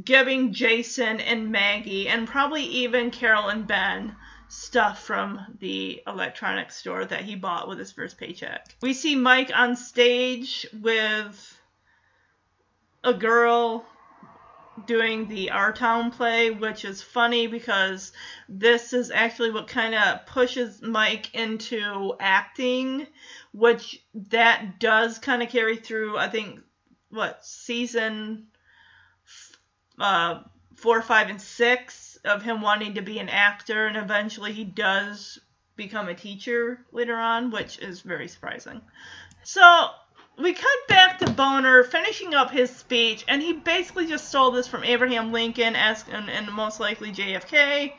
[0.04, 4.16] giving Jason and Maggie, and probably even Carol and Ben,
[4.48, 8.76] stuff from the electronics store that he bought with his first paycheck.
[8.82, 11.60] We see Mike on stage with
[13.04, 13.86] a girl
[14.86, 18.12] doing the Our Town play, which is funny because
[18.48, 23.08] this is actually what kind of pushes Mike into acting,
[23.54, 26.62] which that does kind of carry through, I think,
[27.10, 28.48] what, season
[30.00, 30.42] uh,
[30.76, 35.40] four, five, and six of him wanting to be an actor, and eventually he does
[35.76, 38.82] become a teacher later on, which is very surprising.
[39.44, 39.90] So
[40.42, 44.68] we cut back to Boner finishing up his speech, and he basically just stole this
[44.68, 47.94] from Abraham Lincoln ask, and, and most likely JFK.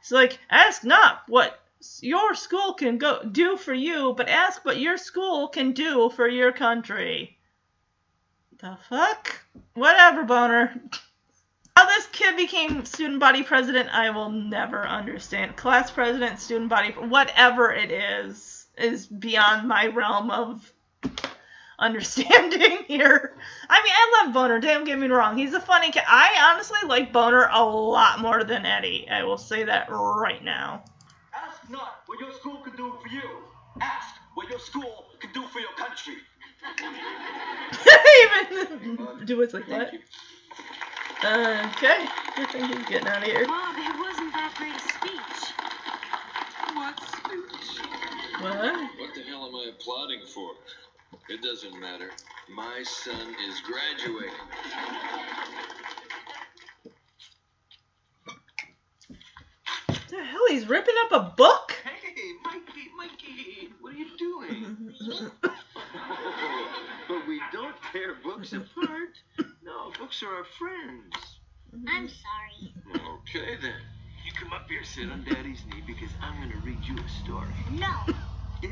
[0.00, 1.60] He's like, ask not what
[2.00, 6.28] your school can go do for you, but ask what your school can do for
[6.28, 7.38] your country.
[8.58, 9.44] The fuck?
[9.74, 10.80] Whatever, Boner.
[11.76, 15.56] How this kid became student body president, I will never understand.
[15.56, 20.72] Class president, student body, whatever it is, is beyond my realm of
[21.78, 23.34] understanding here.
[23.68, 24.60] I mean, I love Boner.
[24.60, 25.36] Don't get me wrong.
[25.36, 26.02] He's a funny kid.
[26.06, 29.06] I honestly like Boner a lot more than Eddie.
[29.10, 30.84] I will say that right now.
[31.34, 33.22] Ask not what your school can do for you.
[33.80, 36.14] Ask what your school can do for your country.
[38.22, 39.94] Even do it like that.
[41.22, 43.46] Uh, okay, I think he's getting out of here.
[43.46, 45.52] Mom, it wasn't that great a speech.
[46.76, 47.80] What speech?
[48.42, 49.00] What?
[49.00, 50.52] What the hell am I applauding for?
[51.28, 52.10] It doesn't matter.
[52.54, 54.30] My son is graduating.
[60.08, 60.40] The hell?
[60.48, 61.76] He's ripping up a book?
[61.84, 64.94] Hey, Mikey, Mikey, what are you doing?
[67.08, 69.10] but we don't tear books apart.
[69.62, 71.40] No, books are our friends.
[71.88, 72.72] I'm sorry.
[72.94, 73.74] Okay, then.
[74.24, 77.08] You come up here, sit on Daddy's knee, because I'm going to read you a
[77.08, 77.54] story.
[77.70, 78.14] No.
[78.62, 78.70] Yeah.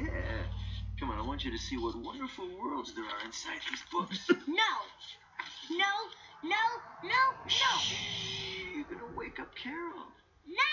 [1.05, 4.27] Come on, I want you to see what wonderful worlds there are inside these books.
[4.49, 4.57] No.
[5.71, 5.85] No.
[6.43, 6.65] No.
[7.03, 7.11] No.
[7.45, 7.47] No.
[7.47, 7.93] Shh,
[8.75, 10.09] You're gonna wake up Carol.
[10.49, 10.73] No.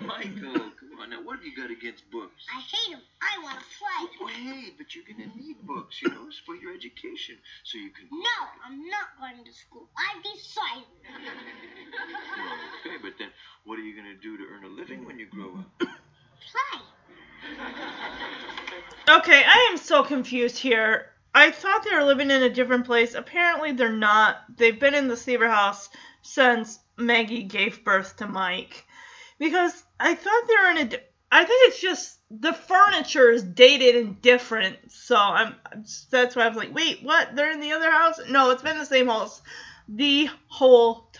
[0.06, 1.22] Michael, come on now.
[1.22, 2.44] What have you got against books?
[2.50, 3.02] I hate him.
[3.22, 4.10] I want to play.
[4.20, 7.90] Oh, Wait, but you're gonna need books, you know, it's for your education, so you
[7.90, 8.08] can.
[8.10, 9.86] No, I'm not going to school.
[9.94, 10.90] I've decided.
[12.84, 13.28] Okay, but then
[13.64, 15.78] what are you gonna do to earn a living when you grow up?
[15.78, 16.82] Play.
[19.08, 21.10] Okay, I am so confused here.
[21.34, 23.14] I thought they were living in a different place.
[23.14, 24.36] Apparently, they're not.
[24.56, 25.90] They've been in the Seaver house
[26.22, 28.86] since Maggie gave birth to Mike.
[29.38, 30.84] Because I thought they were in a.
[30.90, 34.78] di- I think it's just the furniture is dated and different.
[34.90, 35.54] So I'm.
[36.10, 37.36] That's why I was like, wait, what?
[37.36, 38.18] They're in the other house?
[38.30, 39.42] No, it's been the same house
[39.86, 41.10] the whole.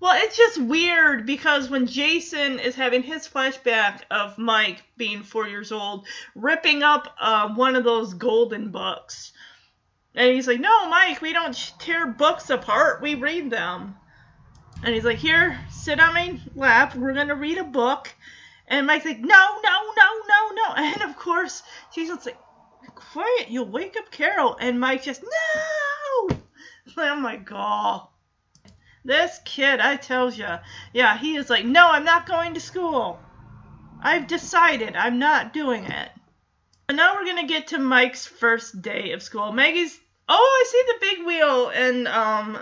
[0.00, 5.46] Well, it's just weird because when Jason is having his flashback of Mike being four
[5.46, 9.32] years old, ripping up uh, one of those golden books,
[10.14, 13.02] and he's like, "No, Mike, we don't tear books apart.
[13.02, 13.94] We read them."
[14.82, 16.94] And he's like, "Here, sit on my lap.
[16.94, 18.10] We're gonna read a book."
[18.66, 21.62] And Mike's like, "No, no, no, no, no." And of course,
[21.94, 22.38] Jason's like,
[22.94, 26.36] "Quiet, you'll wake up Carol." And Mike just, "No!"
[26.96, 28.08] Oh my god.
[29.04, 30.58] This kid, I tells ya.
[30.92, 33.18] Yeah, he is like, no, I'm not going to school.
[34.02, 36.10] I've decided I'm not doing it.
[36.88, 39.52] And now we're gonna get to Mike's first day of school.
[39.52, 39.98] Maggie's.
[40.28, 42.58] Oh, I see the big wheel and um,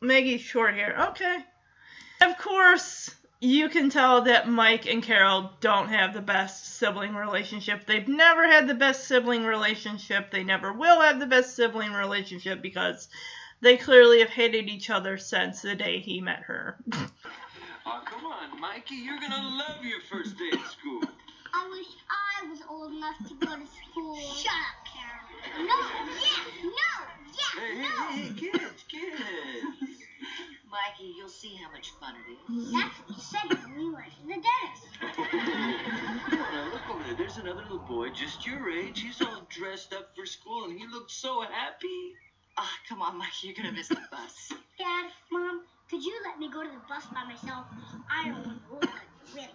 [0.00, 1.08] Maggie's short hair.
[1.10, 1.38] Okay.
[2.22, 7.86] Of course, you can tell that Mike and Carol don't have the best sibling relationship.
[7.86, 10.30] They've never had the best sibling relationship.
[10.30, 13.08] They never will have the best sibling relationship because
[13.62, 16.76] they clearly have hated each other since the day he met her.
[17.86, 18.94] Oh, come on, Mikey.
[18.96, 21.02] You're gonna love your first day at school.
[21.52, 24.16] I wish I was old enough to go to school.
[24.16, 25.66] Shut up, Carol.
[25.66, 25.78] No,
[26.20, 26.70] yes, no,
[27.34, 27.88] yes, Hey, hey, no.
[28.08, 30.00] hey, hey, kids, kids.
[30.70, 32.72] Mikey, you'll see how much fun it is.
[32.72, 35.50] That's what you said when we went to the dentist.
[36.30, 37.14] Now, look over there.
[37.16, 39.00] There's another little boy just your age.
[39.00, 42.14] He's all dressed up for school, and he looks so happy.
[42.56, 44.52] Ah, come on, Mikey, you're gonna miss the bus.
[44.78, 47.66] Dad, Mom, could you let me go to the bus by myself?
[48.10, 49.52] I don't want to look like a wimp.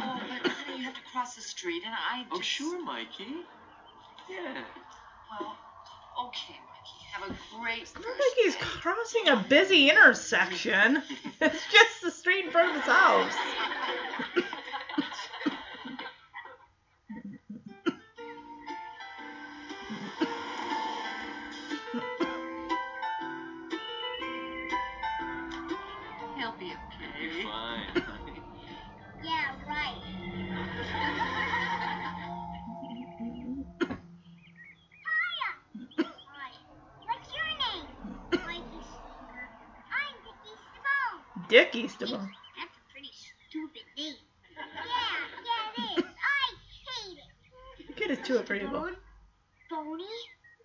[0.00, 2.32] Oh, but honey, you have to cross the street, and I just...
[2.32, 3.44] Oh, sure, Mikey.
[4.28, 4.62] Yeah.
[5.30, 5.56] Well,
[6.26, 6.98] okay, Mikey.
[7.12, 11.02] Have a great It's not like he's crossing a busy intersection.
[11.40, 13.34] It's just the street in front of his house.
[41.98, 42.10] Simone.
[42.10, 42.30] Dickie Stabone.
[42.56, 43.12] That's a pretty
[43.48, 44.14] stupid name.
[44.54, 44.64] Yeah,
[45.44, 46.04] yeah, it is.
[46.04, 46.54] I
[46.86, 47.96] hate it.
[47.96, 48.80] Kid is too agreeable.
[48.80, 48.96] Bone,
[49.70, 50.04] Boney,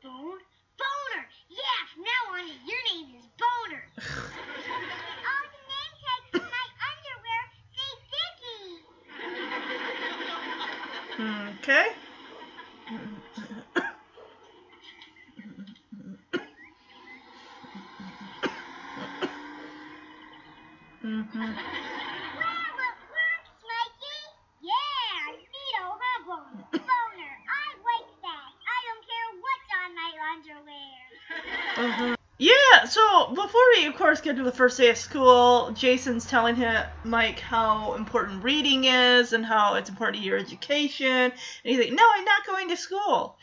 [0.04, 0.42] Bone,
[0.78, 1.26] Boner.
[1.50, 3.84] Yeah, from now on, your name is Boner.
[3.98, 7.44] On the name tag for my underwear,
[7.74, 8.84] say Dickie.
[11.62, 11.88] Okay.
[21.04, 21.36] Mm-hmm.
[21.36, 24.20] Well, it works, Mikey.
[24.64, 26.64] Yeah, neato, huh, Boner?
[26.72, 28.50] Boner, I like that.
[28.64, 31.04] I don't care what's on my underwear.
[31.76, 32.16] Uh-huh.
[32.38, 33.04] Yeah, so
[33.36, 33.68] before
[34.24, 39.46] to the first day of school, Jason's telling him, Mike how important reading is and
[39.46, 41.08] how it's important to your education.
[41.08, 41.32] And
[41.64, 43.38] he's like, No, I'm not going to school.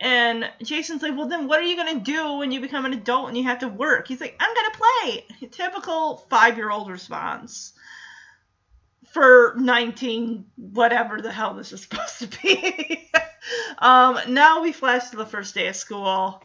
[0.00, 2.92] And Jason's like, Well, then what are you going to do when you become an
[2.92, 4.08] adult and you have to work?
[4.08, 5.48] He's like, I'm going to play.
[5.48, 7.72] Typical five year old response
[9.12, 13.10] for 19, whatever the hell this is supposed to be.
[13.78, 16.42] um, now we flash to the first day of school.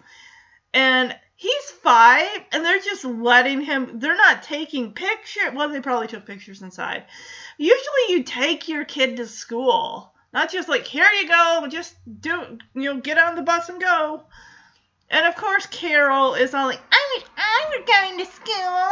[0.73, 3.99] And he's five, and they're just letting him.
[3.99, 5.53] They're not taking pictures.
[5.53, 7.05] Well, they probably took pictures inside.
[7.57, 12.59] Usually, you take your kid to school, not just like here you go, just do
[12.73, 14.23] you know get on the bus and go.
[15.09, 18.89] And of course, Carol is all like, "I wish i'm going to school,"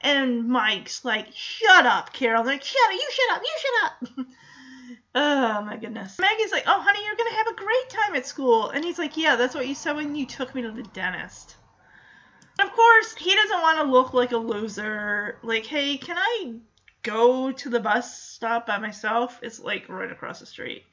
[0.00, 4.26] and Mike's like, "Shut up, Carol." Like, "Shut up, you shut up, you shut up."
[5.16, 6.18] Oh my goodness.
[6.18, 8.70] Maggie's like, oh honey, you're gonna have a great time at school.
[8.70, 11.54] And he's like, yeah, that's what you said when you took me to the dentist.
[12.60, 15.38] Of course, he doesn't want to look like a loser.
[15.42, 16.54] Like, hey, can I
[17.02, 19.38] go to the bus stop by myself?
[19.42, 20.84] It's like right across the street.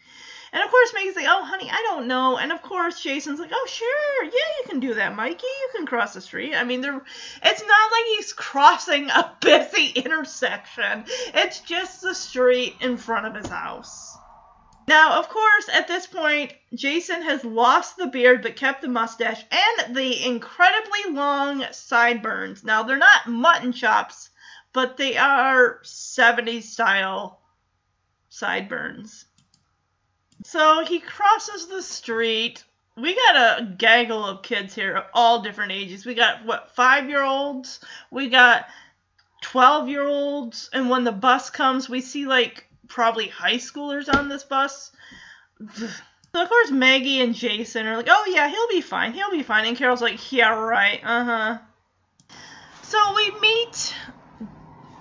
[0.53, 2.37] And of course, Maggie's like, oh, honey, I don't know.
[2.37, 5.45] And of course, Jason's like, oh, sure, yeah, you can do that, Mikey.
[5.45, 6.55] You can cross the street.
[6.55, 11.05] I mean, there, it's not like he's crossing a busy intersection.
[11.33, 14.10] It's just the street in front of his house.
[14.87, 19.43] Now, of course, at this point, Jason has lost the beard but kept the mustache
[19.51, 22.63] and the incredibly long sideburns.
[22.63, 24.29] Now, they're not mutton chops,
[24.73, 27.41] but they are 70s style
[28.29, 29.25] sideburns.
[30.43, 32.63] So he crosses the street.
[32.97, 36.05] We got a gaggle of kids here of all different ages.
[36.05, 37.79] We got, what, five year olds?
[38.09, 38.65] We got
[39.41, 40.69] 12 year olds.
[40.73, 44.91] And when the bus comes, we see like probably high schoolers on this bus.
[46.33, 49.13] So of course Maggie and Jason are like, "Oh yeah, he'll be fine.
[49.13, 51.01] He'll be fine." And Carol's like, "Yeah, right.
[51.03, 51.57] Uh-huh."
[52.83, 53.95] So we meet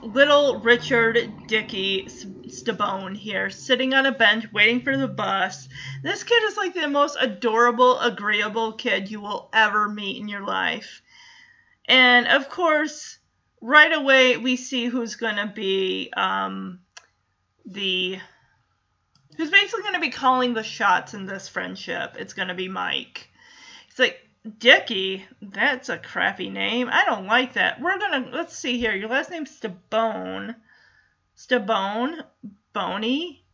[0.03, 5.69] little Richard Dickey Stabone here, sitting on a bench waiting for the bus.
[6.03, 10.45] This kid is like the most adorable, agreeable kid you will ever meet in your
[10.45, 11.03] life.
[11.87, 13.19] And of course,
[13.61, 16.81] right away we see who's gonna be um,
[17.67, 18.19] the
[19.37, 22.17] who's basically going to be calling the shots in this friendship.
[22.19, 23.29] It's going to be Mike.
[23.89, 24.21] It's like,
[24.59, 26.89] Dicky, that's a crappy name.
[26.91, 27.81] I don't like that.
[27.81, 28.95] We're to, let's see here.
[28.95, 30.55] Your last name's Stabone.
[31.37, 32.23] Stabone?
[32.73, 33.45] Boney?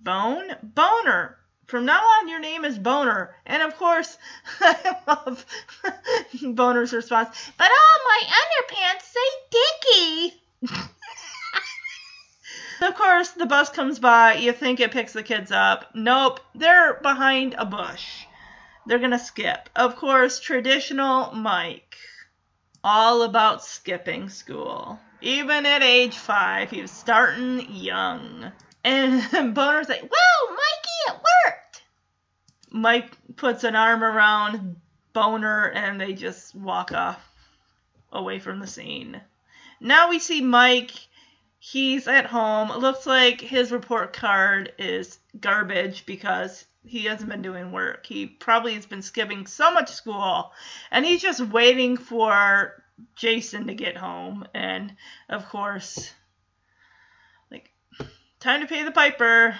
[0.00, 0.56] Bone?
[0.62, 1.36] Boner.
[1.66, 3.34] From now on, your name is Boner.
[3.46, 4.18] And of course,
[4.60, 5.46] I love
[6.54, 7.28] Boner's response.
[7.56, 10.42] But all my underpants say Dicky.
[12.80, 14.34] Of course, the bus comes by.
[14.34, 15.94] You think it picks the kids up.
[15.94, 18.24] Nope, they're behind a bush.
[18.86, 19.68] They're going to skip.
[19.76, 21.96] Of course, traditional Mike.
[22.82, 24.98] All about skipping school.
[25.20, 28.50] Even at age five, he was starting young.
[28.82, 31.82] And Boner's like, Whoa, Mikey, it worked!
[32.70, 34.76] Mike puts an arm around
[35.12, 37.20] Boner and they just walk off
[38.10, 39.20] away from the scene.
[39.80, 40.92] Now we see Mike
[41.60, 42.70] he's at home.
[42.70, 48.06] It looks like his report card is garbage because he hasn't been doing work.
[48.06, 50.52] He probably has been skipping so much school
[50.90, 52.82] and he's just waiting for
[53.14, 54.46] Jason to get home.
[54.54, 54.96] And
[55.28, 56.10] of course,
[57.52, 57.70] like,
[58.40, 59.54] time to pay the piper.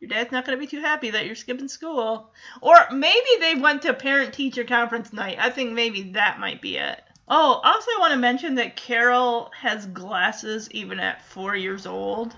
[0.00, 2.30] Your dad's not going to be too happy that you're skipping school.
[2.62, 5.36] Or maybe they went to parent teacher conference night.
[5.38, 7.02] I think maybe that might be it.
[7.30, 12.34] Oh, also I want to mention that Carol has glasses even at four years old.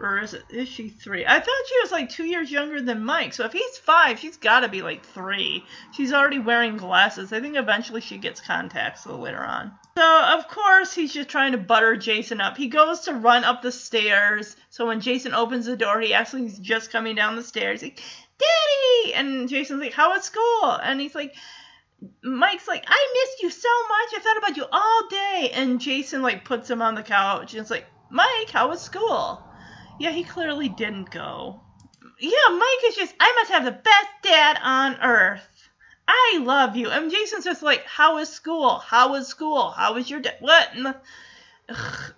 [0.00, 1.26] Or is it is she three?
[1.26, 3.34] I thought she was like two years younger than Mike.
[3.34, 5.64] So if he's five, she's gotta be like three.
[5.92, 7.32] She's already wearing glasses.
[7.32, 9.72] I think eventually she gets contacts later on.
[9.96, 12.56] So of course he's just trying to butter Jason up.
[12.56, 14.54] He goes to run up the stairs.
[14.70, 17.80] So when Jason opens the door, he actually is just coming down the stairs.
[17.80, 18.02] He's like,
[18.38, 19.14] Daddy!
[19.14, 20.78] And Jason's like, How was school?
[20.80, 21.34] And he's like,
[22.22, 24.14] Mike's like, I missed you so much.
[24.16, 25.50] I thought about you all day.
[25.54, 29.42] And Jason like puts him on the couch and it's like, Mike, how was school?
[29.98, 31.60] Yeah, he clearly didn't go.
[32.20, 35.68] Yeah, Mike is just, I must have the best dad on earth.
[36.06, 36.88] I love you.
[36.88, 38.78] And Jason's just like, how was school?
[38.78, 39.70] How was school?
[39.70, 40.36] How was your dad?
[40.40, 40.68] What?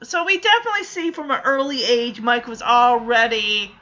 [0.03, 3.75] So we definitely see from an early age, Mike was already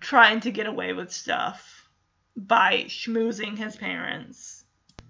[0.00, 1.88] trying to get away with stuff
[2.34, 4.63] by schmoozing his parents.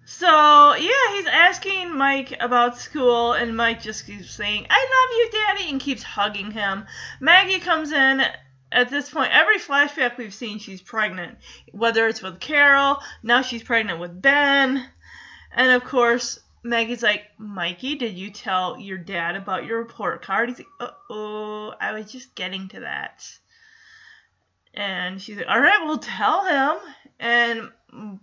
[0.07, 5.31] So yeah, he's asking Mike about school, and Mike just keeps saying, "I love you,
[5.41, 6.87] Daddy," and keeps hugging him.
[7.21, 8.23] Maggie comes in.
[8.73, 11.39] At this point, every flashback we've seen, she's pregnant.
[11.71, 14.85] Whether it's with Carol, now she's pregnant with Ben,
[15.53, 20.49] and of course, Maggie's like, Mikey, did you tell your dad about your report card?
[20.49, 23.29] He's like, oh, I was just getting to that.
[24.73, 26.79] And she's like, all right, we'll tell him.
[27.21, 27.71] And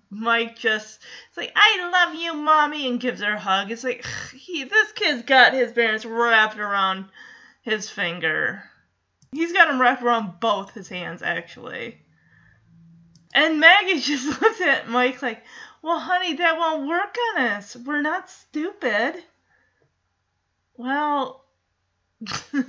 [0.10, 1.00] Mike just
[1.30, 3.72] it's like I love you, mommy, and gives her a hug.
[3.72, 7.06] It's like he this kid's got his parents wrapped around
[7.62, 8.64] his finger.
[9.32, 12.02] He's got him wrapped around both his hands actually.
[13.34, 15.44] And Maggie just looks at Mike like,
[15.82, 17.76] "Well, honey, that won't work on us.
[17.76, 19.24] We're not stupid."
[20.76, 21.46] Well,
[22.52, 22.64] they're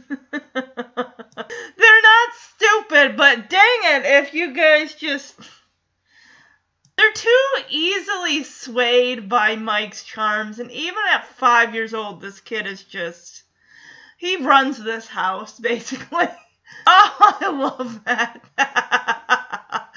[2.03, 5.35] not stupid, but dang it, if you guys just
[7.03, 12.67] they're too easily swayed by Mike's charms, and even at five years old, this kid
[12.67, 13.43] is just.
[14.19, 16.29] He runs this house, basically.
[16.87, 18.41] Oh, I love that.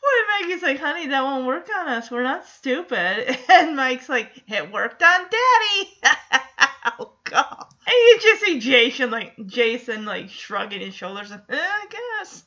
[0.00, 2.10] when Maggie's like, honey, that won't work on us.
[2.10, 3.38] We're not stupid.
[3.48, 5.90] And Mike's like, it worked on Daddy.
[6.98, 7.66] oh God.
[7.86, 11.30] And you just see Jason like Jason like shrugging his shoulders.
[11.30, 12.44] Eh, I guess.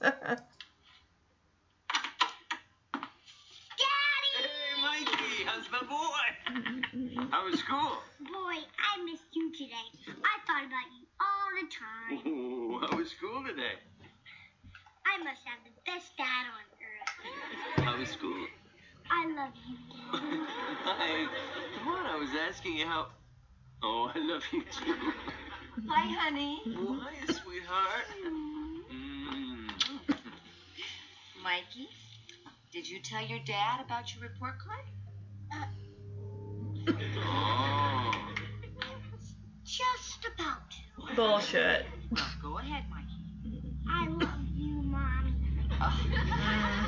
[5.72, 7.28] My boy?
[7.32, 7.98] How was school?
[8.20, 9.88] Boy, I missed you today.
[10.08, 12.28] I thought about you all the time.
[12.28, 13.78] Ooh, how was school today?
[15.06, 17.86] I must have the best dad on earth.
[17.86, 18.48] How was school?
[19.12, 19.78] I love you.
[20.12, 21.28] Hi.
[21.78, 23.08] Come on, I was asking you how.
[23.84, 24.96] Oh, I love you too.
[25.88, 26.62] Hi, honey.
[26.68, 28.06] Oh, hi, sweetheart.
[28.92, 29.70] Mm.
[31.44, 31.90] Mikey,
[32.72, 34.86] did you tell your dad about your report card?
[37.18, 38.12] Oh.
[39.66, 41.16] Just about to.
[41.16, 41.86] Bullshit.
[42.12, 43.64] Well, go ahead, Mikey.
[43.90, 45.34] I love you, Mommy.
[45.82, 46.06] Oh,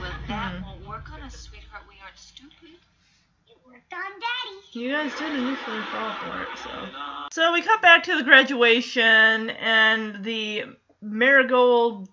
[0.02, 1.84] well, that won't work on us, sweetheart.
[1.88, 2.78] We aren't stupid.
[3.48, 4.80] It worked on Daddy.
[4.80, 6.90] You guys did initially fall for it, so.
[7.32, 10.66] So we cut back to the graduation, and the
[11.02, 12.10] Marigold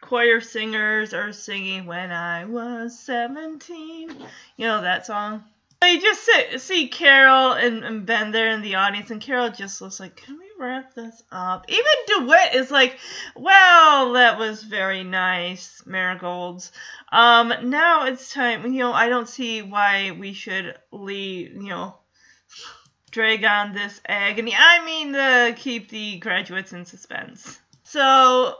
[0.00, 4.10] choir singers are singing "When I Was 17."
[4.56, 5.44] You know that song.
[5.84, 9.80] You just sit, see Carol and, and Ben there in the audience, and Carol just
[9.80, 12.98] looks like, "Can we wrap this up?" Even DeWitt is like,
[13.36, 16.72] "Well, that was very nice, Marigolds.
[17.12, 18.72] Um, now it's time.
[18.72, 21.54] You know, I don't see why we should leave.
[21.54, 21.98] You know."
[23.14, 24.52] drag on this agony.
[24.58, 27.60] I mean, to keep the graduates in suspense.
[27.84, 28.56] So,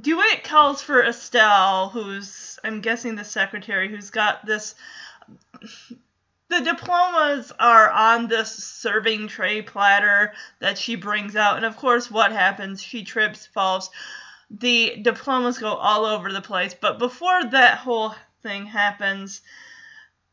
[0.00, 4.74] DeWitt calls for Estelle, who's, I'm guessing, the secretary, who's got this.
[6.52, 12.10] The diplomas are on this serving tray platter that she brings out, and of course,
[12.10, 12.82] what happens?
[12.82, 13.90] She trips, falls.
[14.50, 19.40] The diplomas go all over the place, but before that whole thing happens,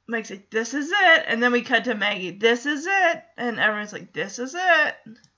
[0.08, 1.24] Mike's like, this is it.
[1.26, 3.24] And then we cut to Maggie, this is it.
[3.38, 4.96] And everyone's like, this is it.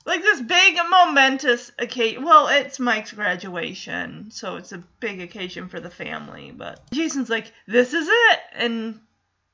[0.07, 2.25] Like this big momentous occasion.
[2.25, 6.49] Well, it's Mike's graduation, so it's a big occasion for the family.
[6.49, 8.39] But Jason's like, this is it.
[8.55, 8.99] And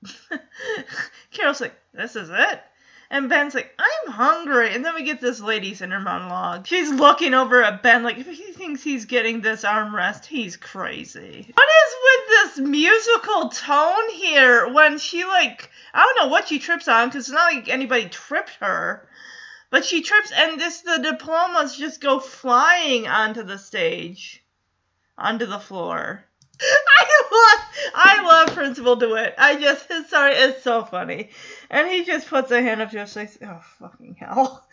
[1.32, 2.62] Carol's like, this is it.
[3.10, 4.76] And Ben's like, I'm hungry.
[4.76, 6.68] And then we get this lady's inner monologue.
[6.68, 11.52] She's looking over at Ben like, if he thinks he's getting this armrest, he's crazy.
[11.54, 16.60] What is with this musical tone here when she, like, I don't know what she
[16.60, 19.08] trips on because it's not like anybody tripped her.
[19.70, 24.42] But she trips, and this the diplomas just go flying onto the stage,
[25.18, 26.24] onto the floor.
[26.62, 29.36] I love, I love Principal DeWitt.
[29.38, 31.30] I just, his story is so funny,
[31.70, 33.38] and he just puts a hand up to face.
[33.42, 34.68] Oh fucking hell!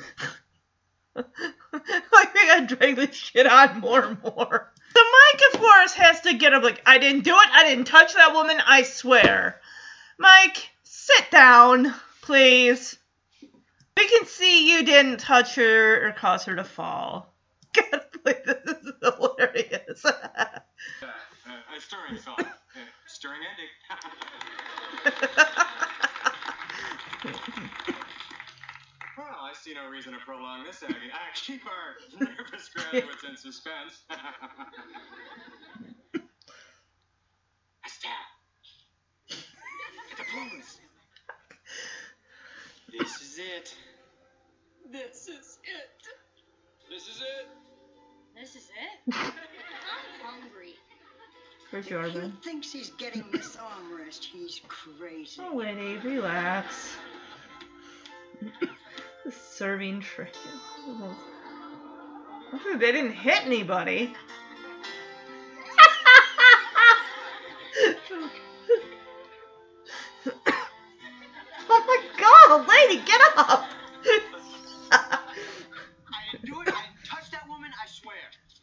[1.15, 4.73] like we gotta drag this shit on more and more.
[4.97, 6.63] So Mike, of course, has to get up.
[6.63, 7.49] Like I didn't do it.
[7.53, 8.57] I didn't touch that woman.
[8.65, 9.61] I swear.
[10.19, 12.97] Mike, sit down, please.
[13.97, 17.33] We can see you didn't touch her or cause her to fall.
[17.75, 20.05] God, like, this is hilarious.
[21.77, 22.37] A stirring film.
[22.39, 22.45] Uh,
[23.09, 23.67] stirring ending.
[29.19, 31.11] well, I see no reason to prolong this agony.
[31.13, 34.05] I keep our nervous graduates in suspense.
[37.85, 38.13] Estelle.
[39.29, 39.37] The
[40.17, 40.79] diplomas.
[42.93, 43.75] This is it.
[44.93, 46.07] This is it.
[46.89, 47.49] This is it.
[48.37, 49.15] This is it?
[49.17, 50.75] I'm hungry.
[51.75, 52.37] For sure, He Ben.
[52.41, 54.27] thinks he's getting this armrest.
[54.27, 55.43] He's crazy.
[55.45, 56.97] Oh, Winnie, relax.
[59.25, 60.29] The serving tray.
[62.51, 64.13] Hopefully they didn't hit anybody.
[71.71, 73.65] oh my god, lady, get up!
[74.93, 75.19] I
[76.31, 76.69] didn't do it.
[76.69, 77.71] I didn't touch that woman.
[77.83, 78.15] I swear.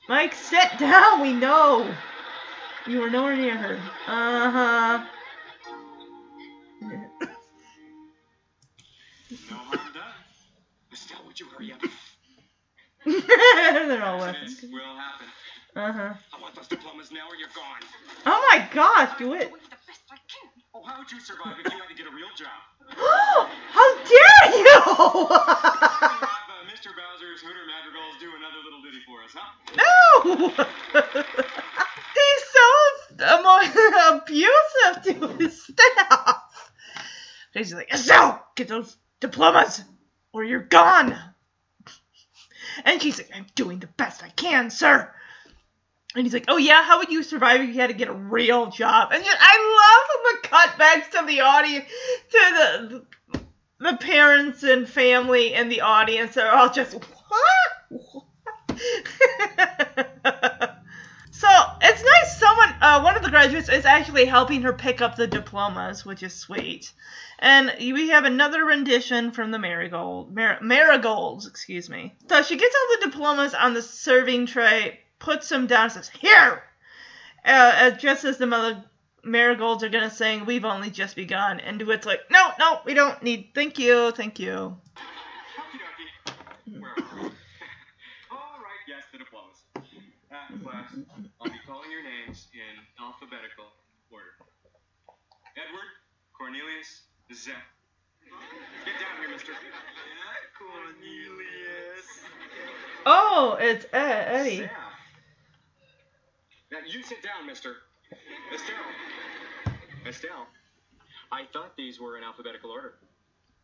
[0.07, 1.91] Mike, sit down, we know.
[2.87, 3.79] You were nowhere near her.
[4.07, 5.05] Uh huh.
[9.49, 10.13] No harm done.
[10.91, 11.81] Estelle, would you hurry up?
[13.05, 14.55] They're all laughing.
[14.71, 15.27] Will happen.
[15.75, 16.13] Uh huh.
[16.33, 17.81] I want those diplomas now or you're gone.
[18.25, 19.51] Oh my gosh, do it.
[20.73, 22.61] Oh, how would you survive if you had to get a real job?
[23.71, 25.27] How dare you!
[25.99, 26.91] have uh, Mr.
[26.95, 29.51] Bowser's Hooter Madrigals do another little ditty for us, huh?
[29.75, 30.51] no!
[34.11, 36.71] Abusive to his staff.
[37.53, 39.83] He's like, Estelle, get those diplomas
[40.33, 41.17] or you're gone.
[42.85, 45.11] And she's like, I'm doing the best I can, sir.
[46.13, 48.13] And he's like, "Oh yeah, how would you survive if you had to get a
[48.13, 49.55] real job?" And just, I
[49.87, 51.85] love the cutbacks to the audience,
[52.31, 53.41] to the
[53.79, 58.25] the parents and family and the audience are all just what?
[61.91, 62.37] it's nice.
[62.37, 66.23] Someone, uh, one of the graduates, is actually helping her pick up the diplomas, which
[66.23, 66.91] is sweet.
[67.39, 72.15] And we have another rendition from the Marigold, Mar- Marigolds, excuse me.
[72.29, 76.63] So she gets all the diplomas on the serving tray, puts them down, says, "Here."
[77.43, 78.83] Uh, just as the mother
[79.23, 83.21] marigolds are gonna sing, "We've only just begun," and DeWitt's like, "No, no, we don't
[83.21, 83.51] need.
[83.53, 84.77] Thank you, thank you."
[86.79, 87.31] Where are we?
[88.31, 89.57] All right, yes, the diplomas.
[90.31, 90.87] Uh, class,
[91.41, 93.67] I'll be calling your names in alphabetical
[94.09, 94.31] order.
[95.57, 95.91] Edward,
[96.31, 97.03] Cornelius,
[97.33, 97.55] Zep.
[98.85, 99.51] Get down here, mister.
[100.57, 102.07] Cornelius.
[103.05, 104.57] Oh, it's Ed, Eddie.
[104.59, 104.71] Zep.
[106.71, 107.75] Now, you sit down, mister.
[108.53, 108.87] Estelle.
[110.07, 110.47] Estelle.
[111.31, 112.93] I thought these were in alphabetical order.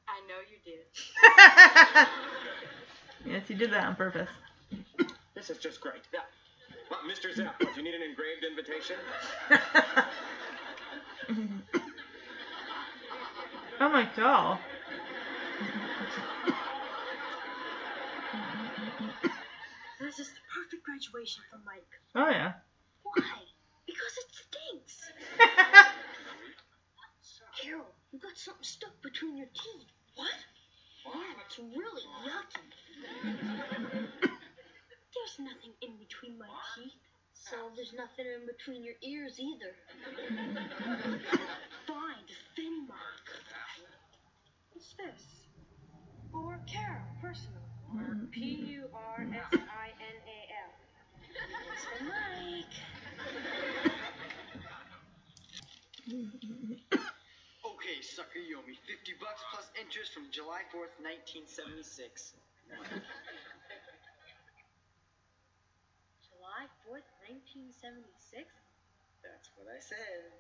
[0.10, 0.86] I know you did.
[3.26, 4.30] Yes, you did that on purpose.
[5.36, 6.02] This is just great.
[6.14, 6.22] Yeah.
[6.90, 7.34] Well, Mr.
[7.36, 8.96] Zepp, do you need an engraved invitation?
[13.80, 14.60] Oh my god.
[20.00, 21.86] This is the perfect graduation for Mike.
[22.16, 22.54] Oh yeah.
[23.04, 23.44] Why?
[23.86, 25.12] Because it stinks.
[27.62, 29.92] Carol, you got something stuck between your teeth.
[30.16, 30.34] What?
[31.06, 32.66] Yeah, it's really yucky.
[35.18, 36.94] There's nothing in between my teeth.
[37.34, 39.74] So there's nothing in between your ears either.
[41.88, 43.30] Fine, defend Mike.
[44.74, 45.22] What's this?
[46.32, 47.62] For Carol, personal.
[47.96, 48.26] Mm-hmm.
[48.32, 48.40] P
[48.78, 50.72] U R S I N A L.
[51.72, 52.76] It's for Mike.
[57.68, 62.34] Okay, sucker, you owe me 50 bucks plus interest from July 4th, 1976.
[66.28, 68.48] July 4th, 1976?
[69.22, 70.32] That's what I said.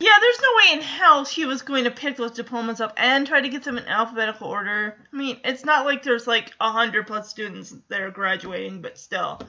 [0.00, 3.24] Yeah, there's no way in hell she was going to pick those diplomas up and
[3.24, 4.96] try to get them in alphabetical order.
[5.12, 8.98] I mean, it's not like there's like a hundred plus students that are graduating, but
[8.98, 9.40] still.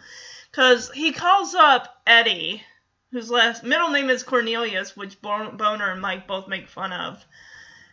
[0.51, 2.63] Cause he calls up Eddie,
[3.11, 7.25] whose last middle name is Cornelius, which Boner and Mike both make fun of,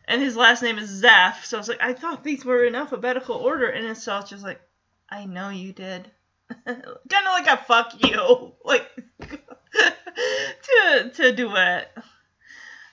[0.05, 1.47] and his last name is Zeph.
[1.47, 4.61] So it's like I thought these were in alphabetical order, and it's all just like,
[5.09, 6.11] I know you did.
[6.67, 8.89] kind of like a fuck you, like
[9.21, 11.89] to to do it.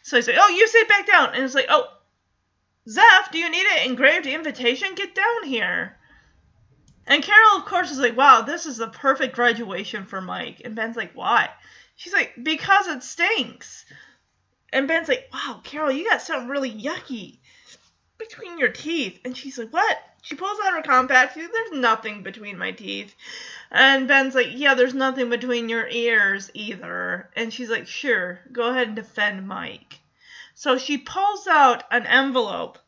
[0.03, 1.87] So he's like, "Oh, you sit back down," and it's like, "Oh,
[2.87, 4.95] Zeph, do you need an engraved invitation?
[4.95, 5.97] Get down here."
[7.05, 10.75] And Carol, of course, is like, "Wow, this is the perfect graduation for Mike." And
[10.75, 11.49] Ben's like, "Why?"
[11.95, 13.85] She's like, "Because it stinks."
[14.71, 17.39] And Ben's like, "Wow, Carol, you got something really yucky
[18.17, 21.33] between your teeth." And she's like, "What?" She pulls out her compact.
[21.33, 23.15] She's There's nothing between my teeth.
[23.71, 27.29] And Ben's like, Yeah, there's nothing between your ears either.
[27.35, 29.99] And she's like, Sure, go ahead and defend Mike.
[30.55, 32.79] So she pulls out an envelope.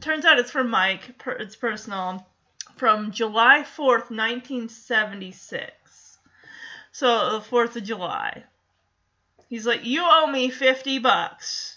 [0.00, 1.18] Turns out it's for Mike.
[1.18, 2.26] Per- It's personal.
[2.76, 6.18] From July 4th, 1976.
[6.92, 8.44] So the 4th of July.
[9.48, 11.75] He's like, You owe me 50 bucks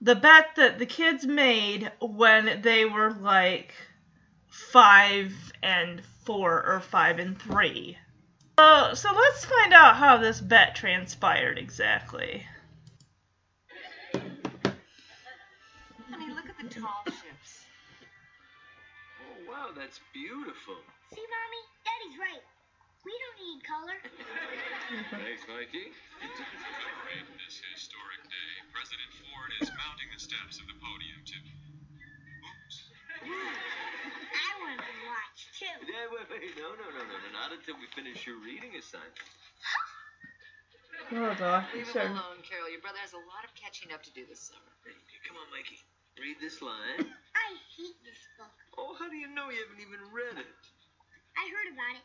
[0.00, 3.74] the bet that the kids made when they were like
[4.48, 5.32] five
[5.62, 7.98] and four or five and three.
[8.56, 12.44] Uh, so let's find out how this bet transpired exactly.
[16.10, 17.64] Honey, look at the tall ships.
[19.20, 20.74] Oh, wow, that's beautiful.
[21.14, 21.62] See, Mommy?
[21.84, 22.42] Daddy's right.
[23.08, 23.96] We don't need color.
[25.16, 25.96] Thanks, Mikey.
[26.20, 31.38] Celebrate this historic day, President Ford is mounting the steps of the podium to.
[31.40, 32.76] Oops.
[33.24, 35.72] I want to watch too.
[35.88, 39.16] Yeah, wait, wait, no, no, no, no, no, not until we finish your reading assignment.
[41.08, 42.04] Oh gosh, Leave sure.
[42.04, 42.68] him alone, Carol.
[42.68, 44.68] Your brother has a lot of catching up to do this summer.
[44.84, 45.80] Okay, come on, Mikey.
[46.20, 47.08] Read this line.
[47.32, 48.52] I hate this book.
[48.76, 50.60] Oh, how do you know you haven't even read it?
[51.40, 52.04] I heard about it.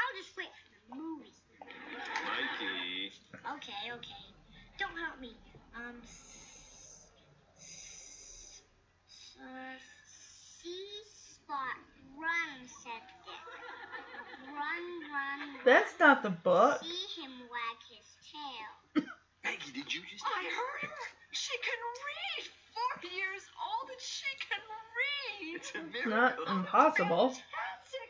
[0.00, 1.34] I'll just wait for the movie.
[2.24, 3.12] Mikey.
[3.56, 4.24] Okay, okay.
[4.78, 5.36] Don't help me.
[5.76, 6.00] Um.
[6.02, 7.12] s-
[7.58, 8.62] s-
[9.40, 9.76] Uh,
[10.60, 11.76] see spot
[12.16, 13.40] run second.
[14.48, 15.40] Run, run.
[15.54, 15.64] run.
[15.64, 16.80] That's not the book.
[16.82, 19.04] See him wag his tail.
[19.44, 20.24] Maggie, did you just.
[20.24, 21.04] I heard her.
[21.32, 22.44] She can read.
[22.74, 24.62] Four years old and she can
[25.00, 25.56] read.
[25.56, 27.30] It's a It's not impossible.
[27.30, 28.09] Fantastic.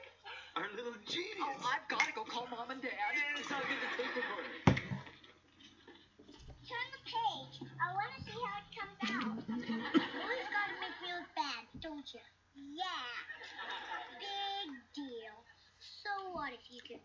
[0.61, 1.41] Our little genius.
[1.41, 2.93] Oh, I've got to go call mom and dad.
[2.93, 4.77] Yes, I'll get the paperwork.
[6.69, 7.65] Turn the page.
[7.81, 9.41] I want to see how it comes out.
[9.57, 12.21] You always gotta make me look bad, don't you?
[12.77, 13.09] Yeah.
[14.21, 15.37] Big deal.
[15.81, 17.01] So what if you can?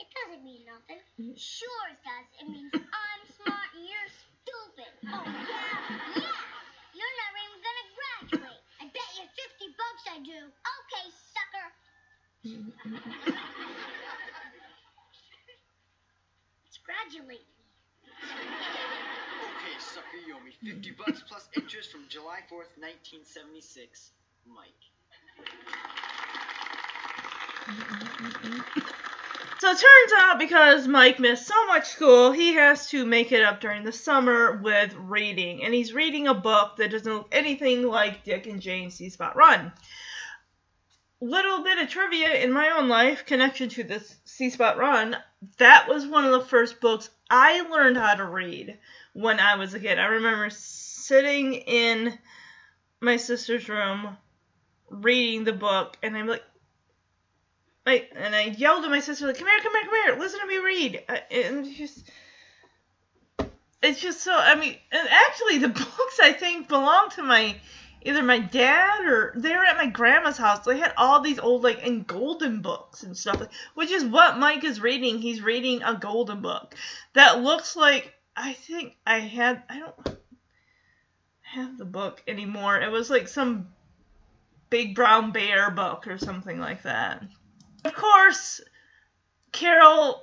[0.00, 1.04] It doesn't mean nothing.
[1.36, 2.26] Sure it does.
[2.40, 4.92] It means I'm smart and you're stupid.
[5.12, 6.40] Oh yeah, yeah.
[6.96, 8.62] You're never even gonna graduate.
[8.80, 10.48] I bet you fifty bucks I do.
[10.48, 11.68] Okay, sucker.
[12.46, 12.58] Let's.
[18.14, 18.22] Okay,
[19.80, 24.12] sucker, you owe me 50 bucks plus interest from July 4th, 1976.
[24.46, 24.68] Mike.
[29.58, 33.42] So it turns out because Mike missed so much school, he has to make it
[33.42, 35.64] up during the summer with reading.
[35.64, 39.34] And he's reading a book that doesn't look anything like Dick and Jane See Spot
[39.34, 39.72] Run.
[41.20, 45.16] Little bit of trivia in my own life, connection to this See Spot Run.
[45.56, 48.78] That was one of the first books I learned how to read
[49.14, 49.98] when I was a kid.
[49.98, 52.18] I remember sitting in
[53.00, 54.16] my sister's room
[54.90, 56.44] reading the book, and I'm like,
[57.86, 60.18] like, and I yelled at my sister, like, "Come here, come here, come here!
[60.18, 62.10] Listen to me read!" And just,
[63.82, 64.32] it's just so.
[64.34, 67.56] I mean, actually, the books I think belong to my
[68.06, 70.60] either my dad or they were at my grandma's house.
[70.60, 74.38] They had all these old like and golden books and stuff, like, which is what
[74.38, 75.18] Mike is reading.
[75.18, 76.74] He's reading a golden book
[77.14, 80.18] that looks like I think I had I don't
[81.42, 82.80] have the book anymore.
[82.80, 83.68] It was like some
[84.70, 87.22] big brown bear book or something like that.
[87.84, 88.60] Of course,
[89.52, 90.22] Carol,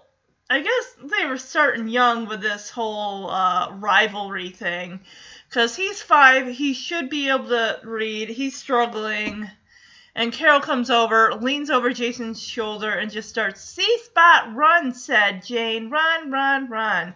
[0.50, 5.00] I guess they were starting young with this whole uh, rivalry thing.
[5.54, 9.48] Because he's five, he should be able to read, he's struggling.
[10.16, 15.46] And Carol comes over, leans over Jason's shoulder, and just starts, See spot, run, said
[15.46, 15.92] Jane.
[15.92, 17.14] Run, run, run.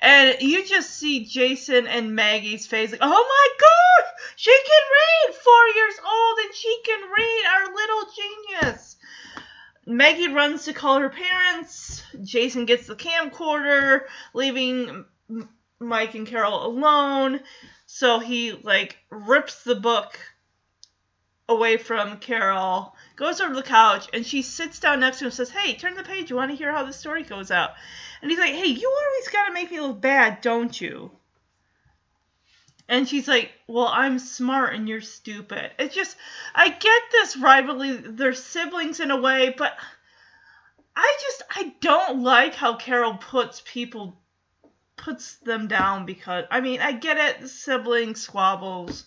[0.00, 4.82] And you just see Jason and Maggie's face like, oh my god, she can
[5.28, 5.34] read!
[5.34, 8.96] Four years old and she can read, our little genius.
[9.84, 12.02] Maggie runs to call her parents.
[12.22, 15.04] Jason gets the camcorder, leaving
[15.80, 17.40] Mike and Carol alone.
[17.96, 20.18] So he like rips the book
[21.48, 25.26] away from Carol, goes over to the couch, and she sits down next to him
[25.28, 26.28] and says, Hey, turn the page.
[26.28, 27.70] You want to hear how the story goes out?
[28.20, 31.12] And he's like, Hey, you always got to make me look bad, don't you?
[32.88, 35.70] And she's like, Well, I'm smart and you're stupid.
[35.78, 36.16] It's just,
[36.52, 37.92] I get this rivalry.
[37.92, 39.76] They're siblings in a way, but
[40.96, 44.20] I just, I don't like how Carol puts people,
[44.96, 49.04] puts them down because, I mean, I get it, sibling squabbles.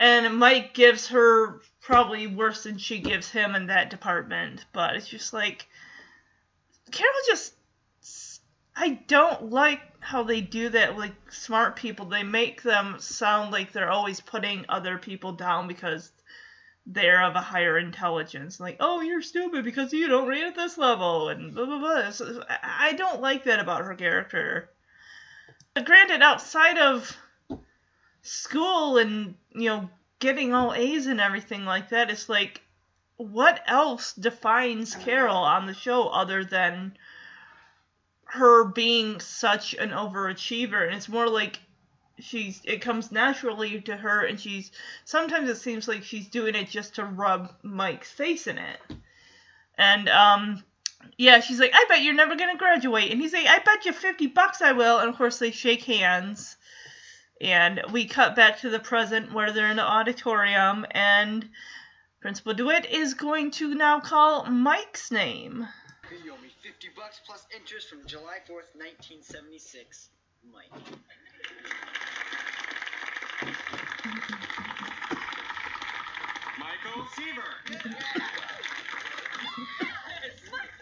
[0.00, 4.64] And Mike gives her probably worse than she gives him in that department.
[4.72, 5.66] But it's just like,
[6.90, 7.54] Carol just
[8.76, 12.06] I don't like how they do that with smart people.
[12.06, 16.10] They make them sound like they're always putting other people down because
[16.86, 18.60] they're of a higher intelligence.
[18.60, 22.10] Like, oh, you're stupid because you don't read at this level, and blah blah blah.
[22.10, 24.70] So, I don't like that about her character.
[25.72, 27.16] But granted, outside of
[28.22, 32.62] school and you know getting all A's and everything like that, it's like,
[33.16, 36.96] what else defines Carol on the show other than
[38.24, 41.60] her being such an overachiever and it's more like
[42.18, 44.70] she's it comes naturally to her and she's
[45.04, 48.80] sometimes it seems like she's doing it just to rub Mike's face in it.
[49.76, 50.62] And um
[51.18, 53.92] yeah, she's like, I bet you're never gonna graduate and he's like, I bet you
[53.92, 56.56] fifty bucks I will and of course they shake hands
[57.40, 61.48] and we cut back to the present where they're in the auditorium and
[62.24, 65.68] Principal DeWitt is going to now call Mike's name.
[66.24, 70.08] You owe me 50 bucks plus interest from July 4th, 1976.
[70.50, 70.72] Mike.
[76.58, 77.50] Michael Seaver.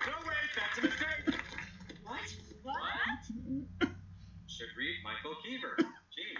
[0.07, 1.25] no, wait, that's a mistake.
[2.05, 2.21] What?
[2.63, 3.89] What?
[4.47, 5.77] Should read Michael Keever.
[5.79, 6.37] Gee.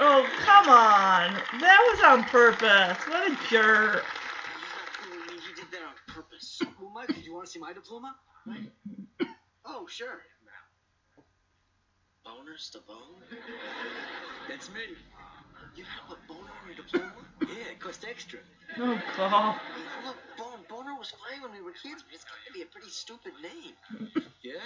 [0.00, 1.32] Oh, come on.
[1.60, 2.98] That was on purpose.
[3.06, 4.04] What a jerk.
[5.10, 6.60] You did that on purpose.
[6.80, 8.14] Well, Mike, do you want to see my diploma?
[9.64, 10.22] Oh, sure.
[12.24, 13.22] Boner Stabone?
[14.48, 14.80] That's me.
[15.78, 17.22] You have a boner on your diploma?
[17.46, 18.40] Yeah, it cost extra.
[18.78, 19.60] Oh, God.
[20.04, 22.66] Look, Bone, Boner was fine when we were kids, but it's got to be a
[22.66, 23.78] pretty stupid name.
[24.42, 24.58] Yeah?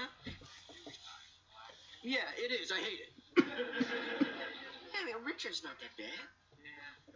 [2.02, 2.72] Yeah, it is.
[2.72, 3.12] I hate it.
[3.36, 6.24] yeah, I mean, Richard's not that bad.
[6.56, 7.12] Yeah.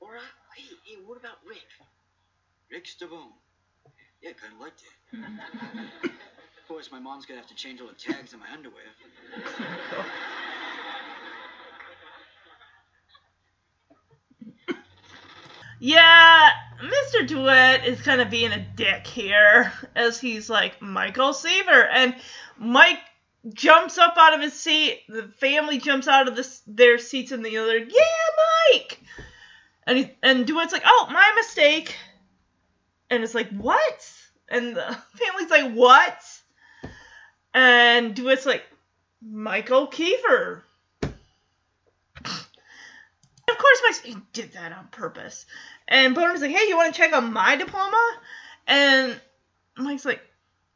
[0.00, 0.20] Or, uh,
[0.56, 1.68] hey, hey, what about Rick?
[2.72, 3.36] Rick Stabone.
[4.22, 5.20] Yeah, kind of liked it.
[6.04, 8.88] of course, my mom's gonna have to change all the tags on my underwear.
[15.78, 16.50] Yeah,
[16.80, 17.26] Mr.
[17.26, 22.14] DeWitt is kind of being a dick here as he's like Michael Seaver and
[22.58, 22.98] Mike
[23.52, 25.02] jumps up out of his seat.
[25.08, 27.78] The family jumps out of this, their seats in the other.
[27.78, 29.00] Yeah, Mike.
[29.86, 31.94] And he, and DeWitt's like, oh, my mistake.
[33.10, 34.12] And it's like, what?
[34.48, 34.82] And the
[35.14, 36.22] family's like, what?
[37.54, 38.64] And DeWitt's like,
[39.22, 40.62] Michael Kiefer.
[43.48, 45.46] Of course, Mike he did that on purpose.
[45.86, 48.18] And Boner's like, hey, you want to check out my diploma?
[48.66, 49.20] And
[49.76, 50.20] Mike's like,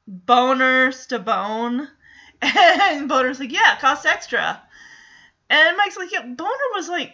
[0.06, 1.88] Boner Stabone.
[2.42, 4.62] And Boner's like, yeah, it costs extra.
[5.50, 7.12] And Mike's like, yeah, Boner was like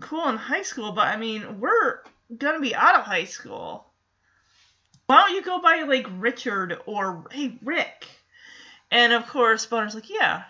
[0.00, 2.00] cool in high school, but I mean, we're
[2.36, 3.86] gonna be out of high school.
[5.06, 8.06] Why don't you go by like Richard or hey Rick?
[8.90, 10.44] And of course, Boner's like, yeah,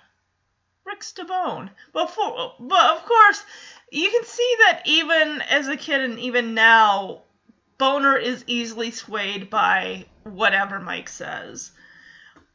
[0.85, 1.71] Rick Stabone.
[1.93, 3.45] But for, but of course,
[3.91, 7.23] you can see that even as a kid and even now,
[7.79, 11.73] Boner is easily swayed by whatever Mike says.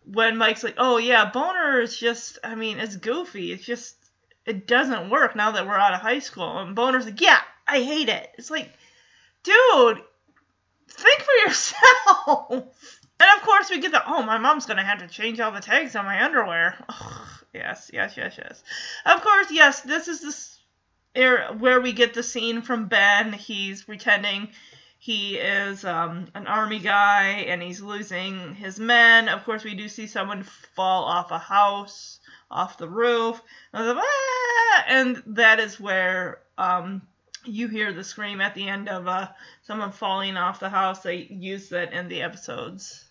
[0.06, 3.52] When Mike's like, "Oh yeah, Boner is just, I mean, it's goofy.
[3.52, 3.96] It's just,
[4.46, 7.82] it doesn't work now that we're out of high school." And Boner's like, "Yeah, I
[7.82, 8.72] hate it." It's like,
[9.44, 10.02] dude,
[10.90, 12.48] think for yourself.
[13.20, 15.60] and of course, we get the, "Oh, my mom's gonna have to change all the
[15.60, 18.64] tags on my underwear." Ugh, yes, yes, yes, yes.
[19.06, 19.82] Of course, yes.
[19.82, 20.55] This is this
[21.16, 23.34] where we get the scene from Ben.
[23.34, 24.50] He's pretending
[25.00, 29.30] he is um, an army guy and he's losing his men.
[29.30, 33.42] Of course, we do see someone fall off a house, off the roof,
[33.72, 37.02] and, "Ah!" that is where um,
[37.44, 39.28] you hear the scream at the end of uh,
[39.62, 41.02] someone falling off the house.
[41.02, 43.05] They use that in the episodes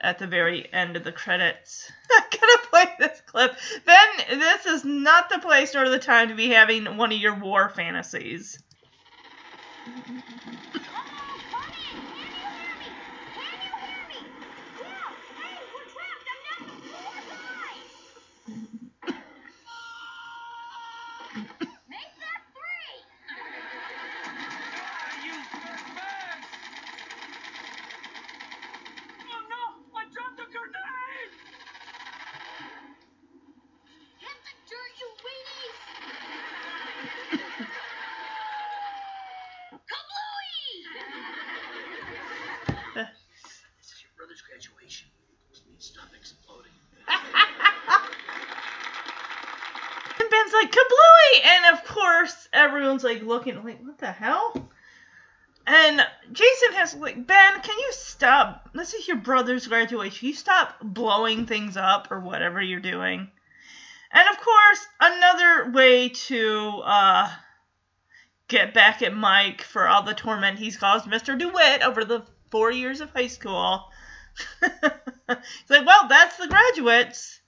[0.00, 1.90] at the very end of the credits.
[2.10, 3.56] I'm gonna play this clip.
[3.86, 7.34] Ben, this is not the place nor the time to be having one of your
[7.34, 8.58] war fantasies.
[29.26, 29.98] Oh no!
[29.98, 31.32] I dropped a grenade!
[34.20, 35.80] Hit the dirt, you weenies!
[42.94, 45.08] This is your brother's graduation.
[45.52, 46.72] Please stop exploding.
[50.20, 51.44] And Ben's like, kablooey!
[51.44, 54.70] And of course, everyone's like looking like, what the hell?
[55.66, 56.00] And
[56.32, 58.70] Jason has like, Ben, can you stop?
[58.74, 60.28] This is your brother's graduation.
[60.28, 63.28] You stop blowing things up or whatever you're doing.
[64.12, 67.32] And of course, another way to uh,
[68.48, 71.36] get back at Mike for all the torment he's caused Mr.
[71.36, 73.90] DeWitt over the four years of high school.
[74.60, 77.40] He's like, well, that's the graduates.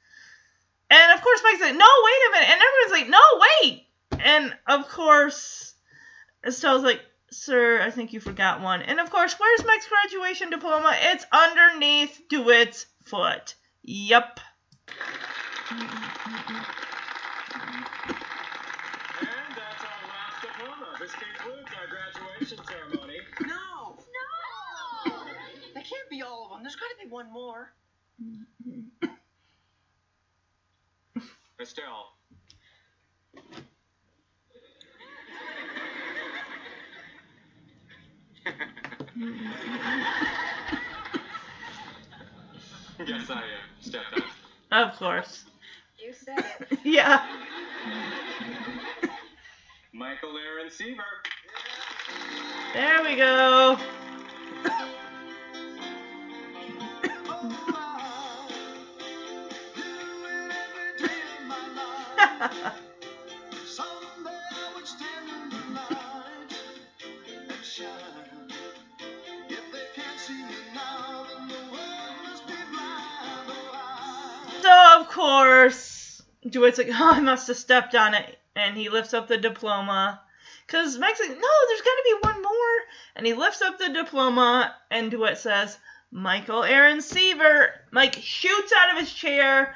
[0.91, 2.49] And of course, Mike's like, no, wait a minute.
[2.51, 3.21] And everyone's like, no,
[3.63, 3.86] wait.
[4.21, 5.75] And of course,
[6.45, 7.01] Estelle's like,
[7.31, 8.83] sir, I think you forgot one.
[8.83, 10.95] And of course, where's Mike's graduation diploma?
[11.01, 13.55] It's underneath DeWitt's foot.
[13.83, 14.41] Yep.
[15.71, 15.81] And
[19.55, 20.97] that's our last diploma.
[21.01, 23.19] This concludes our graduation ceremony.
[23.43, 23.97] No!
[25.07, 25.13] No!
[25.75, 26.63] That can't be all of them.
[26.63, 27.73] There's got to be one more.
[31.61, 32.16] Estelle.
[43.07, 43.39] yes, I uh,
[43.81, 44.23] stepped up.
[44.71, 45.45] Of course.
[45.99, 46.79] You said it.
[46.85, 47.21] Yeah.
[49.93, 51.03] Michael Aaron Seaver.
[52.75, 53.79] There we go.
[75.17, 79.39] course, DeWitt's like, oh, I must have stepped on it, and he lifts up the
[79.39, 80.21] diploma.
[80.69, 82.77] Cause Mike's like, no, there's gotta be one more,
[83.15, 85.79] and he lifts up the diploma, and DeWitt says,
[86.11, 87.73] Michael Aaron Seaver.
[87.91, 89.75] Mike shoots out of his chair,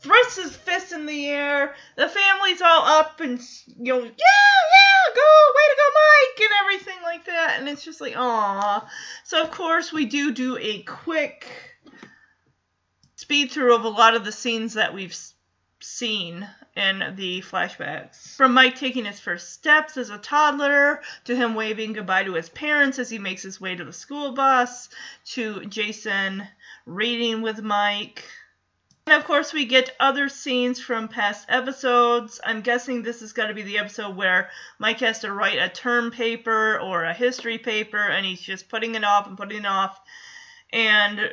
[0.00, 1.74] thrusts his fist in the air.
[1.96, 6.50] The family's all up and you know, yeah, yeah, go, way to go, Mike, and
[6.62, 7.56] everything like that.
[7.58, 8.88] And it's just like, aw.
[9.24, 11.46] So, of course, we do do a quick
[13.22, 15.16] speed through of a lot of the scenes that we've
[15.78, 16.44] seen
[16.74, 18.34] in the flashbacks.
[18.36, 22.48] From Mike taking his first steps as a toddler, to him waving goodbye to his
[22.48, 24.88] parents as he makes his way to the school bus,
[25.24, 26.42] to Jason
[26.84, 28.24] reading with Mike.
[29.06, 32.40] And of course, we get other scenes from past episodes.
[32.44, 34.50] I'm guessing this is going to be the episode where
[34.80, 38.96] Mike has to write a term paper or a history paper, and he's just putting
[38.96, 40.00] it off and putting it off.
[40.72, 41.32] And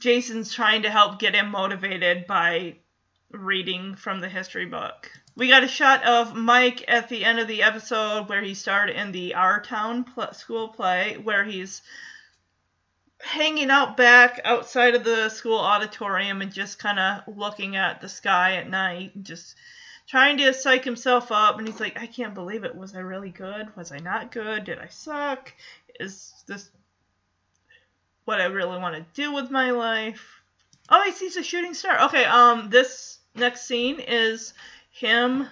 [0.00, 2.76] Jason's trying to help get him motivated by
[3.30, 5.10] reading from the history book.
[5.36, 8.90] We got a shot of Mike at the end of the episode where he starred
[8.90, 11.82] in the Our Town pl- school play, where he's
[13.20, 18.08] hanging out back outside of the school auditorium and just kind of looking at the
[18.08, 19.56] sky at night, and just
[20.06, 21.58] trying to psych himself up.
[21.58, 22.76] And he's like, I can't believe it.
[22.76, 23.74] Was I really good?
[23.76, 24.64] Was I not good?
[24.64, 25.52] Did I suck?
[25.98, 26.70] Is this
[28.24, 30.40] what I really want to do with my life?
[30.88, 32.04] Oh, he sees a shooting star.
[32.04, 34.54] Okay, um, this next scene is
[34.90, 35.46] him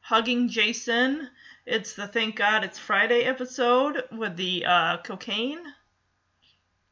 [0.00, 1.28] hugging Jason.
[1.66, 5.60] It's the Thank God It's Friday episode with the uh, cocaine,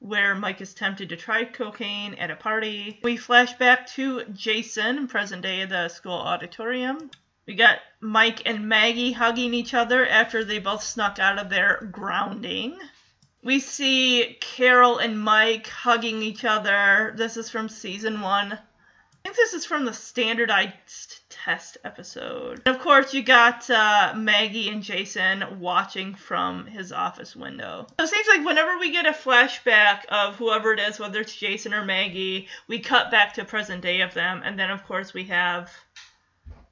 [0.01, 3.01] where Mike is tempted to try cocaine at a party.
[3.03, 7.11] We flash back to Jason, present day at the school auditorium.
[7.47, 11.89] We got Mike and Maggie hugging each other after they both snuck out of their
[11.91, 12.77] grounding.
[13.47, 17.15] We see Carol and Mike hugging each other.
[17.17, 18.55] This is from season one.
[18.55, 18.59] I
[19.23, 22.63] think this is from the standardized test episode.
[22.67, 27.87] And of course, you got uh, Maggie and Jason watching from his office window.
[28.01, 31.37] So it seems like whenever we get a flashback of whoever it is, whether it's
[31.37, 34.43] Jason or Maggie, we cut back to present day of them.
[34.45, 35.71] And then, of course, we have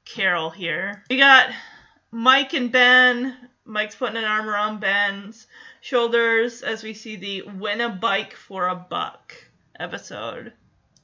[0.03, 1.05] Carol here.
[1.09, 1.51] We got
[2.11, 3.37] Mike and Ben.
[3.63, 5.47] Mike's putting an arm around Ben's
[5.85, 9.35] shoulders as we see the win a bike for a buck
[9.79, 10.51] episode.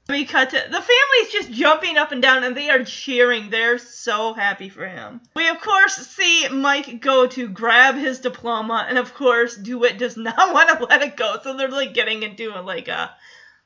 [0.10, 3.52] We cut to the family's just jumping up and down and they are cheering.
[3.52, 5.22] They're so happy for him.
[5.36, 10.18] We of course see Mike go to grab his diploma and of course DeWitt does
[10.18, 11.38] not want to let it go.
[11.44, 13.12] So they're like getting into like a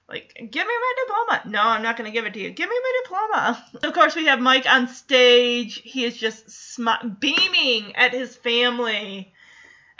[0.09, 1.41] like, give me my diploma.
[1.45, 2.51] No, I'm not going to give it to you.
[2.51, 3.65] Give me my diploma.
[3.83, 5.81] Of course, we have Mike on stage.
[5.81, 9.33] He is just smi- beaming at his family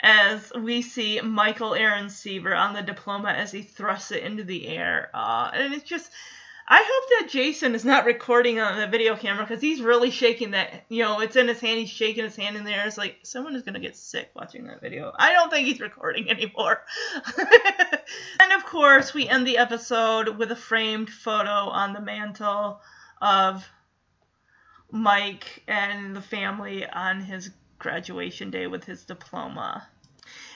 [0.00, 4.68] as we see Michael Aaron Seaver on the diploma as he thrusts it into the
[4.68, 5.10] air.
[5.14, 6.10] Uh, and it's just,
[6.68, 10.50] I hope that Jason is not recording on the video camera because he's really shaking
[10.50, 10.84] that.
[10.88, 11.78] You know, it's in his hand.
[11.78, 12.86] He's shaking his hand in there.
[12.86, 15.12] It's like someone is gonna get sick watching that video.
[15.16, 16.82] I don't think he's recording anymore.
[17.38, 22.80] and of course, we end the episode with a framed photo on the mantle
[23.22, 23.66] of
[24.90, 29.86] Mike and the family on his graduation day with his diploma.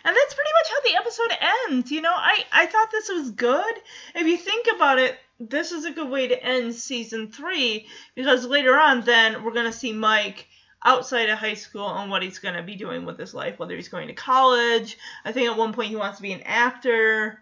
[0.04, 1.90] And that's pretty much how the episode ends.
[1.90, 3.74] You know, I, I thought this was good.
[4.14, 8.44] If you think about it, this is a good way to end season three because
[8.46, 10.46] later on, then we're going to see Mike
[10.84, 13.76] outside of high school and what he's going to be doing with his life, whether
[13.76, 14.98] he's going to college.
[15.24, 17.40] I think at one point he wants to be an actor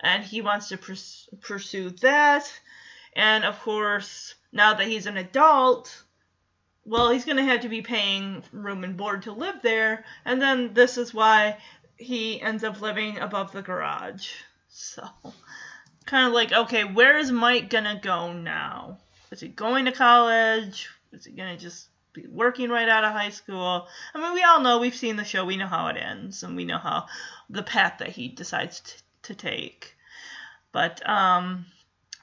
[0.00, 2.50] and he wants to pers- pursue that.
[3.16, 6.03] And of course, now that he's an adult,
[6.84, 10.04] well, he's going to have to be paying room and board to live there.
[10.24, 11.58] And then this is why
[11.96, 14.30] he ends up living above the garage.
[14.68, 15.08] So,
[16.04, 18.98] kind of like, okay, where is Mike going to go now?
[19.30, 20.90] Is he going to college?
[21.12, 23.88] Is he going to just be working right out of high school?
[24.14, 26.54] I mean, we all know, we've seen the show, we know how it ends, and
[26.56, 27.06] we know how
[27.48, 29.94] the path that he decides t- to take.
[30.72, 31.66] But, um,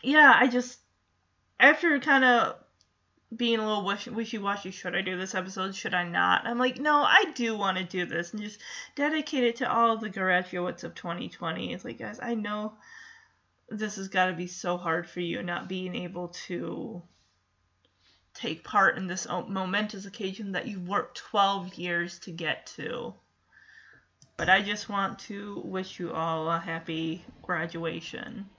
[0.03, 0.77] yeah, I just,
[1.59, 2.55] after kind of
[3.35, 5.73] being a little wish- wishy-washy should i do this episode?
[5.75, 6.45] Should i not?
[6.45, 8.59] I'm like no i do want to do this and just
[8.95, 12.73] dedicate it to all the graduates of 2020 it's like guys i know
[13.69, 17.01] this has got to be so hard for you not being able to
[18.33, 23.13] take part in this momentous occasion that you've worked 12 years to get to.
[24.37, 28.49] But i just want to wish you all a happy graduation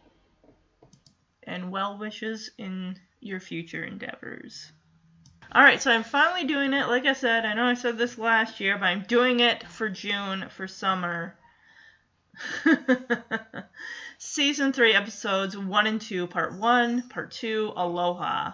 [1.42, 4.70] and well wishes in your future endeavors.
[5.54, 6.88] Alright, so I'm finally doing it.
[6.88, 9.88] Like I said, I know I said this last year, but I'm doing it for
[9.88, 11.34] June, for summer.
[14.18, 18.52] Season 3, episodes 1 and 2, part 1, part 2, Aloha.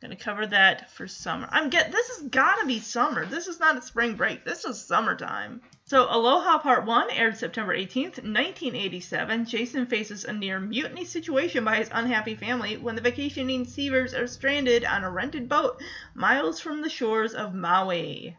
[0.00, 1.46] Gonna cover that for summer.
[1.50, 3.26] I'm get this has gotta be summer.
[3.26, 4.46] This is not a spring break.
[4.46, 5.60] This is summertime.
[5.84, 9.44] So Aloha Part 1 aired September 18th, 1987.
[9.44, 14.26] Jason faces a near mutiny situation by his unhappy family when the vacationing Seavers are
[14.26, 15.82] stranded on a rented boat
[16.14, 18.38] miles from the shores of Maui.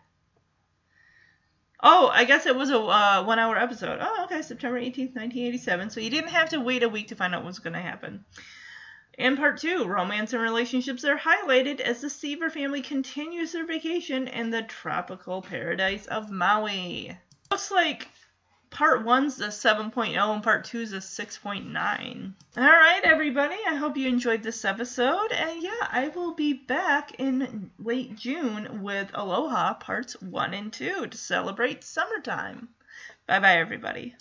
[1.84, 4.00] Oh, I guess it was a uh, one hour episode.
[4.02, 5.90] Oh, okay, September 18th, 1987.
[5.92, 8.26] So you didn't have to wait a week to find out what's going to happen.
[9.18, 14.28] In part two, romance and relationships are highlighted as the Seaver family continues their vacation
[14.28, 17.18] in the tropical paradise of Maui.
[17.52, 18.08] Looks like
[18.70, 22.34] part one's a 7.0 and part two's a 6.9.
[22.58, 23.58] All right, everybody.
[23.68, 25.32] I hope you enjoyed this episode.
[25.34, 31.08] And yeah, I will be back in late June with Aloha parts one and two
[31.08, 32.70] to celebrate summertime.
[33.28, 34.16] Bye bye, everybody.